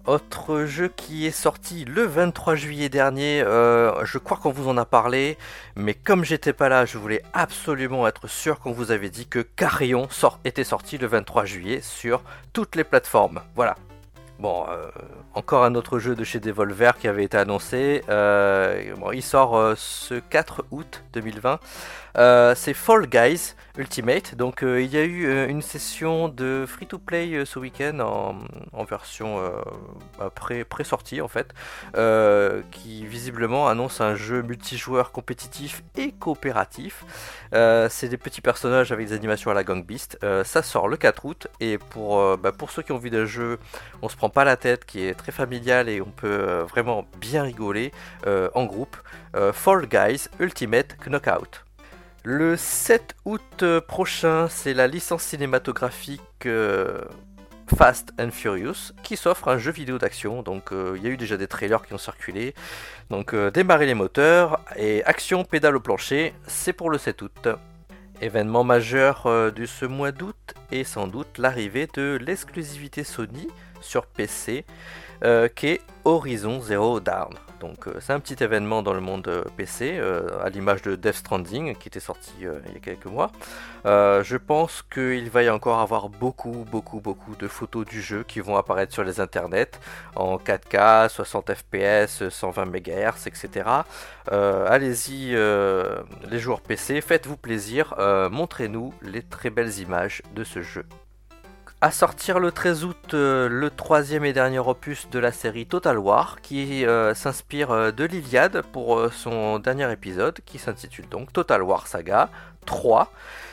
Autre 0.06 0.64
jeu 0.64 0.88
qui 0.88 1.26
est 1.26 1.30
sorti 1.30 1.84
le 1.84 2.02
23 2.02 2.56
juillet 2.56 2.88
dernier, 2.88 3.40
euh, 3.40 4.04
je 4.04 4.18
crois 4.18 4.36
qu'on 4.36 4.50
vous 4.50 4.68
en 4.68 4.76
a 4.76 4.84
parlé, 4.84 5.38
mais 5.76 5.94
comme 5.94 6.24
j'étais 6.24 6.52
pas 6.52 6.68
là, 6.68 6.84
je 6.84 6.98
voulais 6.98 7.22
absolument 7.32 8.08
être 8.08 8.26
sûr 8.26 8.58
qu'on 8.58 8.72
vous 8.72 8.90
avait 8.90 9.10
dit 9.10 9.26
que 9.26 9.38
Carrion 9.38 10.08
sort, 10.10 10.40
était 10.44 10.64
sorti 10.64 10.98
le 10.98 11.06
23 11.06 11.44
juillet 11.44 11.80
sur 11.82 12.24
toutes 12.52 12.74
les 12.74 12.82
plateformes. 12.82 13.42
Voilà. 13.54 13.76
Bon, 14.42 14.66
euh, 14.68 14.90
encore 15.35 15.62
un 15.62 15.76
autre 15.76 16.00
jeu 16.00 16.16
de 16.16 16.24
chez 16.24 16.40
Devolver 16.40 16.98
qui 16.98 17.07
avait 17.07 17.22
été 17.22 17.37
annoncé. 17.37 18.02
Euh, 18.09 18.92
il 19.12 19.22
sort 19.22 19.76
ce 19.76 20.14
4 20.14 20.64
août 20.72 21.05
2020. 21.12 21.61
c'est 22.57 22.74
Fall 22.74 23.07
Guys. 23.07 23.55
Ultimate. 23.78 24.35
Donc 24.35 24.62
euh, 24.62 24.83
il 24.83 24.92
y 24.92 24.98
a 24.98 25.02
eu 25.02 25.26
euh, 25.26 25.48
une 25.48 25.62
session 25.62 26.28
de 26.28 26.66
free-to-play 26.68 27.33
euh, 27.33 27.44
ce 27.46 27.59
week-end 27.59 28.00
en, 28.00 28.85
version 28.85 29.40
pré-sortie 30.68 31.20
en 31.20 31.28
fait, 31.28 31.55
qui 32.72 33.07
visiblement 33.07 33.68
annonce 33.68 34.00
un 34.00 34.16
jeu 34.16 34.42
multijoueur 34.42 35.12
compétitif 35.12 35.83
et 35.96 36.11
coopératif. 36.12 37.05
C'est 37.52 38.09
des 38.09 38.16
petits 38.18 38.40
personnages 38.40 38.90
avec 38.90 39.07
des 39.07 39.14
animations 39.14 39.50
à 39.50 39.55
la 39.55 39.62
Gang 39.62 39.85
Beast. 39.87 40.18
ça 40.44 40.62
sort 40.62 40.88
le 40.88 40.96
4 40.96 41.24
août 41.24 41.46
et 41.61 41.78
pour, 41.78 42.37
bah, 42.38 42.50
pour 42.52 42.70
ceux 42.72 42.83
qui 42.83 42.92
ont 42.92 42.98
vu 42.98 43.09
d'un 43.09 43.24
jeu, 43.24 43.59
on 44.02 44.09
se 44.09 44.16
prend 44.16 44.28
pas 44.33 44.45
la 44.45 44.57
tête, 44.57 44.85
qui 44.85 45.05
est 45.05 45.14
très 45.14 45.33
familial 45.33 45.88
et 45.88 46.01
on 46.01 46.11
peut 46.11 46.64
vraiment 46.68 47.07
bien 47.21 47.42
rigoler 47.42 47.92
en 48.27 48.64
groupe. 48.64 48.97
Fall 49.53 49.87
Guys 49.87 50.29
Ultimate 50.40 50.97
Knockout. 51.07 51.64
Le 52.25 52.57
7 52.57 53.16
août 53.25 53.64
prochain, 53.88 54.49
c'est 54.49 54.75
la 54.75 54.87
licence 54.87 55.23
cinématographique 55.23 56.49
Fast 57.77 58.12
and 58.21 58.31
Furious 58.31 58.92
qui 59.03 59.16
s'offre 59.16 59.49
un 59.49 59.59
jeu 59.59 59.73
vidéo 59.73 59.99
d'action. 59.99 60.42
Donc 60.42 60.71
il 60.73 61.03
y 61.03 61.07
a 61.07 61.11
eu 61.11 61.16
déjà 61.16 61.37
des 61.37 61.49
trailers 61.49 61.83
qui 61.83 61.95
ont 61.95 61.99
circulé. 61.99 62.55
Donc 63.11 63.35
démarrer 63.35 63.87
les 63.87 63.95
moteurs 63.95 64.61
et 64.77 65.05
action 65.05 65.45
pédale 65.45 65.77
au 65.77 65.81
plancher, 65.81 66.35
c'est 66.47 66.73
pour 66.73 66.90
le 66.90 66.99
7 66.99 67.23
août. 67.23 67.49
Événement 68.21 68.62
majeur 68.62 69.25
de 69.27 69.66
ce 69.66 69.85
mois 69.85 70.12
d'août 70.12 70.55
et 70.71 70.85
sans 70.85 71.09
doute 71.09 71.38
l'arrivée 71.38 71.88
de 71.92 72.18
l'exclusivité 72.21 73.03
Sony 73.03 73.49
sur 73.83 74.07
PC 74.07 74.64
qui 75.55 75.66
est 75.66 75.81
Horizon 76.05 76.61
Zero 76.61 77.01
Dawn. 77.01 77.35
Donc 77.62 77.87
euh, 77.87 77.95
c'est 78.01 78.12
un 78.12 78.18
petit 78.18 78.42
événement 78.42 78.83
dans 78.83 78.92
le 78.92 79.01
monde 79.01 79.29
euh, 79.29 79.45
PC, 79.57 79.97
euh, 79.97 80.27
à 80.45 80.49
l'image 80.49 80.83
de 80.83 80.97
Death 80.97 81.14
Stranding 81.14 81.77
qui 81.77 81.87
était 81.87 82.01
sorti 82.01 82.33
il 82.40 82.47
y 82.47 82.77
a 82.77 82.81
quelques 82.83 83.07
mois. 83.07 83.31
je 83.85 84.37
pense 84.37 84.83
qu'il 84.83 85.31
va 85.31 85.45
y 85.45 85.49
encore 85.49 85.79
avoir 85.79 86.09
beaucoup, 86.09 86.66
beaucoup, 86.68 87.01
beaucoup 87.01 87.37
de 87.37 87.47
photos 87.47 87.87
du 87.87 88.03
jeu 88.03 88.25
qui 88.25 88.40
vont 88.40 88.57
apparaître 88.57 88.92
sur 88.92 89.05
les 89.05 89.21
internets 89.21 89.79
en 90.16 90.38
4K, 90.38 91.09
60 91.09 91.55
FPS, 91.55 92.29
120 92.29 92.66
MHz, 92.66 93.27
etc. 93.27 93.64
Allez-y, 94.29 95.31
les 95.31 96.38
joueurs 96.38 96.62
PC, 96.62 97.01
faites-vous 97.01 97.37
plaisir, 97.37 97.95
montrez-nous 98.31 98.92
les 99.03 99.23
très 99.23 99.51
belles 99.51 99.79
images 99.79 100.23
de 100.35 100.42
ce 100.42 100.62
jeu 100.62 100.85
à 101.83 101.90
sortir 101.90 102.38
le 102.38 102.53
13 102.53 102.85
août 102.85 103.12
euh, 103.12 103.49
le 103.49 103.68
troisième 103.68 104.25
et 104.25 104.33
dernier 104.33 104.61
opus 104.61 105.11
de 105.11 105.18
la 105.18 105.33
série 105.33 105.66
Total 105.66 105.99
War 105.99 106.40
qui 106.40 106.87
euh, 106.87 107.12
s'inspire 107.12 107.73
euh, 107.73 107.90
de 107.90 108.05
l'Iliade 108.05 108.62
pour 108.71 109.12
son 109.12 109.59
dernier 109.59 109.90
épisode 109.90 110.38
qui 110.47 110.61
s'intitule 110.61 111.09
donc 111.09 111.33
Total 111.33 111.61
War 111.61 111.88
Saga 111.88 112.31
3 112.66 113.12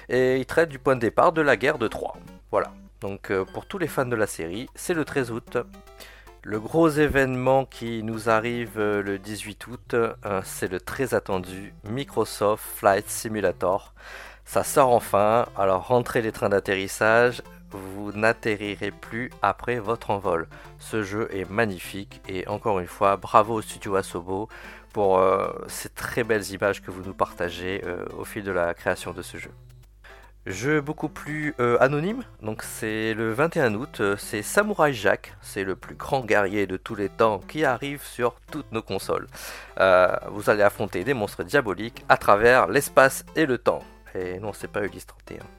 et 0.09 0.37
il 0.37 0.45
traite 0.45 0.69
du 0.69 0.77
point 0.77 0.95
de 0.95 1.01
départ 1.01 1.31
de 1.31 1.41
la 1.41 1.57
guerre 1.57 1.79
de 1.79 1.87
Troie. 1.87 2.17
Voilà, 2.51 2.71
donc 3.01 3.33
pour 3.51 3.65
tous 3.65 3.79
les 3.79 3.87
fans 3.87 4.05
de 4.05 4.15
la 4.15 4.27
série, 4.27 4.69
c'est 4.75 4.93
le 4.93 5.05
13 5.05 5.31
août. 5.31 5.57
Le 6.43 6.59
gros 6.59 6.87
événement 6.87 7.65
qui 7.65 8.03
nous 8.03 8.29
arrive 8.29 8.77
le 8.77 9.17
18 9.17 9.67
août, 9.67 9.95
c'est 10.43 10.71
le 10.71 10.79
très 10.79 11.15
attendu 11.15 11.73
Microsoft 11.89 12.63
Flight 12.77 13.09
Simulator. 13.09 13.93
Ça 14.45 14.63
sort 14.63 14.91
enfin, 14.91 15.45
alors 15.55 15.87
rentrez 15.87 16.23
les 16.23 16.31
trains 16.31 16.49
d'atterrissage, 16.49 17.43
vous 17.71 18.11
n'atterrirez 18.11 18.91
plus 18.91 19.31
après 19.41 19.79
votre 19.79 20.09
envol. 20.09 20.47
Ce 20.77 21.03
jeu 21.03 21.27
est 21.31 21.49
magnifique 21.49 22.21
et 22.27 22.47
encore 22.47 22.79
une 22.79 22.87
fois, 22.87 23.17
bravo 23.17 23.55
au 23.55 23.61
studio 23.61 23.95
Asobo 23.95 24.49
pour 24.93 25.19
euh, 25.19 25.49
ces 25.67 25.89
très 25.89 26.23
belles 26.23 26.49
images 26.51 26.81
que 26.81 26.91
vous 26.91 27.03
nous 27.03 27.13
partagez 27.13 27.81
euh, 27.85 28.05
au 28.17 28.25
fil 28.25 28.43
de 28.43 28.51
la 28.51 28.73
création 28.73 29.13
de 29.13 29.21
ce 29.21 29.37
jeu. 29.37 29.51
Jeu 30.45 30.81
beaucoup 30.81 31.09
plus 31.09 31.53
euh, 31.59 31.77
anonyme, 31.79 32.23
donc 32.41 32.63
c'est 32.63 33.13
le 33.13 33.33
21 33.33 33.75
août, 33.75 34.01
c'est 34.17 34.41
Samurai 34.41 34.93
Jack, 34.93 35.35
c'est 35.41 35.63
le 35.63 35.75
plus 35.75 35.95
grand 35.95 36.25
guerrier 36.25 36.65
de 36.65 36.77
tous 36.77 36.95
les 36.95 37.09
temps 37.09 37.39
qui 37.39 37.65
arrive 37.65 38.03
sur 38.03 38.35
toutes 38.51 38.71
nos 38.71 38.81
consoles. 38.81 39.27
vous 39.77 40.49
allez 40.49 40.63
affronter 40.63 41.03
des 41.03 41.13
monstres 41.13 41.43
diaboliques 41.43 42.03
à 42.07 42.17
travers 42.17 42.67
l'espace 42.67 43.25
et 43.35 43.45
le 43.45 43.57
temps. 43.57 43.83
Et 44.15 44.39
non, 44.39 44.53
c'est 44.53 44.71
pas 44.71 44.83
Ulysse 44.83 45.05
31. 45.05 45.58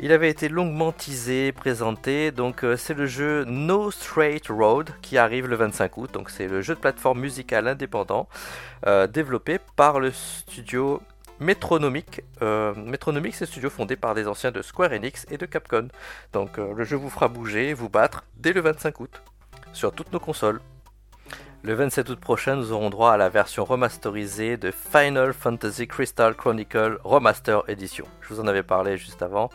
Il 0.00 0.12
avait 0.12 0.30
été 0.30 0.48
longuement 0.48 0.92
teasé, 0.92 1.50
présenté, 1.50 2.30
donc 2.30 2.62
euh, 2.62 2.76
c'est 2.76 2.94
le 2.94 3.06
jeu 3.06 3.44
No 3.46 3.90
Straight 3.90 4.46
Road 4.48 4.90
qui 5.02 5.18
arrive 5.18 5.48
le 5.48 5.56
25 5.56 5.96
août, 5.96 6.10
donc 6.12 6.30
c'est 6.30 6.46
le 6.46 6.62
jeu 6.62 6.76
de 6.76 6.78
plateforme 6.78 7.18
musicale 7.18 7.66
indépendant 7.66 8.28
euh, 8.86 9.08
développé 9.08 9.58
par 9.74 9.98
le 9.98 10.12
studio 10.12 11.02
Metronomic. 11.40 12.22
Euh, 12.42 12.74
Metronomic, 12.76 13.34
c'est 13.34 13.44
un 13.44 13.48
studio 13.48 13.70
fondé 13.70 13.96
par 13.96 14.14
des 14.14 14.28
anciens 14.28 14.52
de 14.52 14.62
Square 14.62 14.92
Enix 14.92 15.26
et 15.32 15.36
de 15.36 15.46
Capcom. 15.46 15.88
Donc 16.32 16.58
le 16.58 16.84
jeu 16.84 16.96
vous 16.96 17.10
fera 17.10 17.26
bouger, 17.26 17.74
vous 17.74 17.88
battre 17.88 18.24
dès 18.36 18.52
le 18.52 18.60
25 18.60 19.00
août 19.00 19.22
sur 19.72 19.92
toutes 19.92 20.12
nos 20.12 20.20
consoles. 20.20 20.60
Le 21.64 21.74
27 21.74 22.08
août 22.10 22.20
prochain, 22.20 22.54
nous 22.54 22.70
aurons 22.70 22.88
droit 22.88 23.10
à 23.10 23.16
la 23.16 23.28
version 23.28 23.64
remasterisée 23.64 24.56
de 24.56 24.70
Final 24.70 25.32
Fantasy 25.32 25.88
Crystal 25.88 26.36
Chronicle 26.36 26.98
Remaster 27.02 27.64
Edition. 27.66 28.06
Je 28.20 28.32
vous 28.32 28.38
en 28.38 28.46
avais 28.46 28.62
parlé 28.62 28.96
juste 28.96 29.22
avant. 29.22 29.50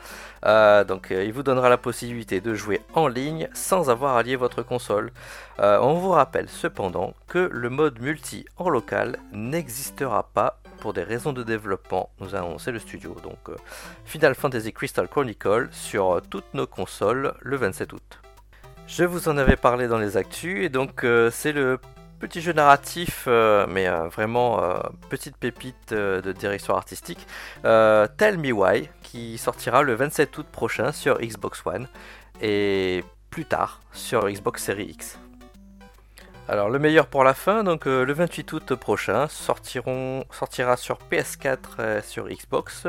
Euh, 0.45 0.83
donc, 0.83 1.11
euh, 1.11 1.23
il 1.23 1.31
vous 1.31 1.43
donnera 1.43 1.69
la 1.69 1.77
possibilité 1.77 2.41
de 2.41 2.53
jouer 2.55 2.81
en 2.93 3.07
ligne 3.07 3.47
sans 3.53 3.89
avoir 3.89 4.17
à 4.17 4.23
lier 4.23 4.35
votre 4.35 4.63
console. 4.63 5.13
Euh, 5.59 5.79
on 5.79 5.93
vous 5.93 6.09
rappelle 6.09 6.49
cependant 6.49 7.13
que 7.29 7.49
le 7.49 7.69
mode 7.69 8.01
multi 8.01 8.45
en 8.57 8.67
local 8.67 9.17
n'existera 9.31 10.23
pas 10.33 10.59
pour 10.81 10.91
des 10.91 11.03
raisons 11.03 11.31
de 11.31 11.41
développement, 11.41 12.09
nous 12.19 12.35
a 12.35 12.39
annoncé 12.39 12.73
le 12.73 12.79
studio. 12.79 13.15
Donc, 13.23 13.57
Final 14.03 14.35
Fantasy 14.35 14.73
Crystal 14.73 15.07
Chronicle 15.07 15.69
sur 15.71 16.21
toutes 16.29 16.53
nos 16.53 16.67
consoles 16.67 17.33
le 17.39 17.55
27 17.55 17.93
août. 17.93 18.19
Je 18.87 19.05
vous 19.05 19.29
en 19.29 19.37
avais 19.37 19.55
parlé 19.55 19.87
dans 19.87 19.97
les 19.97 20.17
actus 20.17 20.65
et 20.65 20.67
donc 20.67 21.05
c'est 21.31 21.53
le 21.53 21.79
petit 22.23 22.39
jeu 22.39 22.53
narratif, 22.53 23.25
euh, 23.27 23.67
mais 23.69 23.85
euh, 23.85 24.07
vraiment 24.07 24.63
euh, 24.63 24.79
petite 25.09 25.35
pépite 25.35 25.93
de 25.93 26.31
direction 26.31 26.73
artistique, 26.73 27.27
Tell 27.63 28.37
Me 28.37 28.53
Why, 28.53 28.89
qui 29.01 29.37
sortira 29.37 29.81
le 29.81 29.93
27 29.93 30.37
août 30.37 30.45
prochain 30.49 30.93
sur 30.93 31.19
Xbox 31.19 31.61
One 31.65 31.85
et 32.41 33.03
plus 33.29 33.43
tard 33.43 33.81
sur 33.91 34.29
Xbox 34.29 34.63
Series 34.63 34.85
X. 34.85 35.19
Alors 36.47 36.69
le 36.69 36.79
meilleur 36.79 37.07
pour 37.07 37.25
la 37.25 37.33
fin, 37.33 37.65
donc 37.65 37.85
le 37.85 38.13
28 38.13 38.53
août 38.53 38.75
prochain 38.75 39.27
sortira 39.27 40.77
sur 40.77 40.99
PS4 41.11 41.99
et 41.99 42.01
sur 42.01 42.29
Xbox 42.29 42.87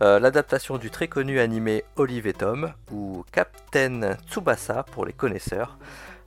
l'adaptation 0.00 0.78
du 0.78 0.90
très 0.90 1.08
connu 1.08 1.40
animé 1.40 1.84
Olive 1.96 2.28
et 2.28 2.32
Tom 2.32 2.72
ou 2.92 3.24
Captain 3.32 4.16
Tsubasa 4.28 4.84
pour 4.84 5.04
les 5.04 5.12
connaisseurs. 5.12 5.78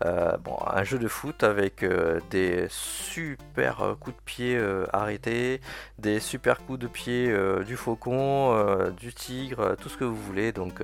Euh, 0.05 0.37
bon, 0.37 0.57
un 0.65 0.83
jeu 0.83 0.97
de 0.97 1.07
foot 1.07 1.43
avec 1.43 1.83
euh, 1.83 2.19
des 2.29 2.65
super 2.69 3.81
euh, 3.81 3.95
coups 3.95 4.15
de 4.15 4.21
pied 4.23 4.59
arrêtés, 4.93 5.61
des 5.99 6.19
super 6.19 6.63
coups 6.65 6.79
de 6.79 6.87
pied 6.87 7.33
du 7.65 7.75
faucon, 7.75 8.91
du 8.99 9.13
tigre, 9.13 9.75
tout 9.81 9.89
ce 9.89 9.97
que 9.97 10.03
vous 10.03 10.15
voulez. 10.15 10.51
Donc 10.51 10.81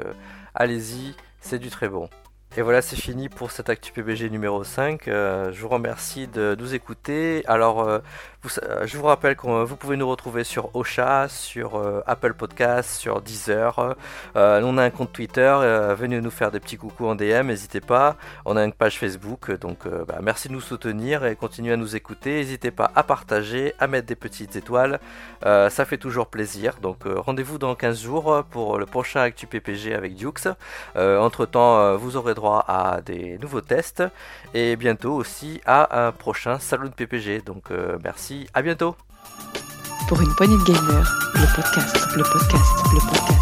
allez-y, 0.54 1.16
c'est 1.40 1.60
du 1.60 1.70
très 1.70 1.90
bon. 1.90 2.10
Et 2.58 2.64
voilà, 2.64 2.82
c'est 2.82 2.96
fini 2.96 3.30
pour 3.30 3.52
cette 3.52 3.70
Actu 3.70 3.92
PBG 3.92 4.32
numéro 4.32 4.64
5. 4.64 5.04
je 5.06 5.62
vous 5.62 5.68
remercie 5.68 6.26
de 6.26 6.56
nous 6.58 6.74
écouter. 6.74 7.44
Alors, 7.46 8.02
euh, 8.64 8.86
je 8.86 8.98
vous 8.98 9.06
rappelle 9.06 9.36
que 9.36 9.64
vous 9.64 9.76
pouvez 9.76 9.98
nous 9.98 10.08
retrouver 10.08 10.44
sur 10.44 10.76
Ocha, 10.76 11.28
sur 11.28 11.76
euh, 11.76 12.02
Apple 12.06 12.34
Podcast, 12.34 12.92
sur 12.92 13.22
Deezer. 13.22 13.96
Euh, 14.36 14.62
on 14.64 14.78
a 14.78 14.84
un 14.84 14.90
compte 14.90 15.12
Twitter. 15.12 15.56
venez 15.98 16.22
nous 16.22 16.32
faire 16.32 16.52
des 16.52 16.60
petits 16.60 16.78
coucous 16.78 17.08
en 17.08 17.16
DM, 17.16 17.48
n'hésitez 17.48 17.82
pas. 17.82 18.16
On 18.46 18.58
a 18.58 18.64
une 18.64 18.74
page 18.74 19.00
Facebook. 19.00 19.52
Donc 19.60 19.88
bah, 20.08 20.20
merci 20.22 20.48
de 20.48 20.54
nous 20.54 20.62
soutenir 20.62 21.26
et 21.26 21.36
continuez 21.36 21.74
à 21.74 21.78
nous 21.78 21.96
écouter. 21.96 22.36
N'hésitez 22.36 22.72
pas 22.72 22.92
à 22.96 23.04
partager, 23.04 23.74
à 23.80 23.88
mettre 23.88 24.08
des 24.08 24.16
petites 24.16 24.56
étoiles. 24.56 25.00
ça 25.42 25.86
fait 25.86 25.98
toujours 25.98 26.28
plaisir. 26.28 26.78
Donc 26.82 27.00
rendez-vous 27.06 27.58
dans 27.58 27.76
15 27.76 28.02
jours 28.02 28.44
pour 28.50 28.78
le 28.78 28.86
prochain 28.86 29.22
Actu 29.22 29.48
PPG 29.48 29.94
avec 29.94 30.16
Dukes. 30.16 30.48
entre 30.96 31.46
temps, 31.46 31.96
vous 31.96 32.18
aurez 32.18 32.34
droit 32.34 32.47
à 32.56 33.02
des 33.06 33.38
nouveaux 33.38 33.62
tests 33.62 34.04
et 34.54 34.76
bientôt 34.76 35.14
aussi 35.14 35.62
à 35.66 36.08
un 36.08 36.12
prochain 36.12 36.60
salon 36.60 36.86
de 36.86 36.94
PPG. 36.94 37.42
Donc 37.46 37.66
merci 38.04 38.48
à 38.54 38.62
bientôt. 38.62 38.96
Pour 40.08 40.22
une 40.22 40.34
poignée 40.36 40.58
de 40.58 40.64
gamers, 40.64 41.32
le 41.36 41.56
podcast, 41.56 41.96
le 42.16 42.24
podcast, 42.24 42.72
le 42.94 43.00
podcast. 43.00 43.37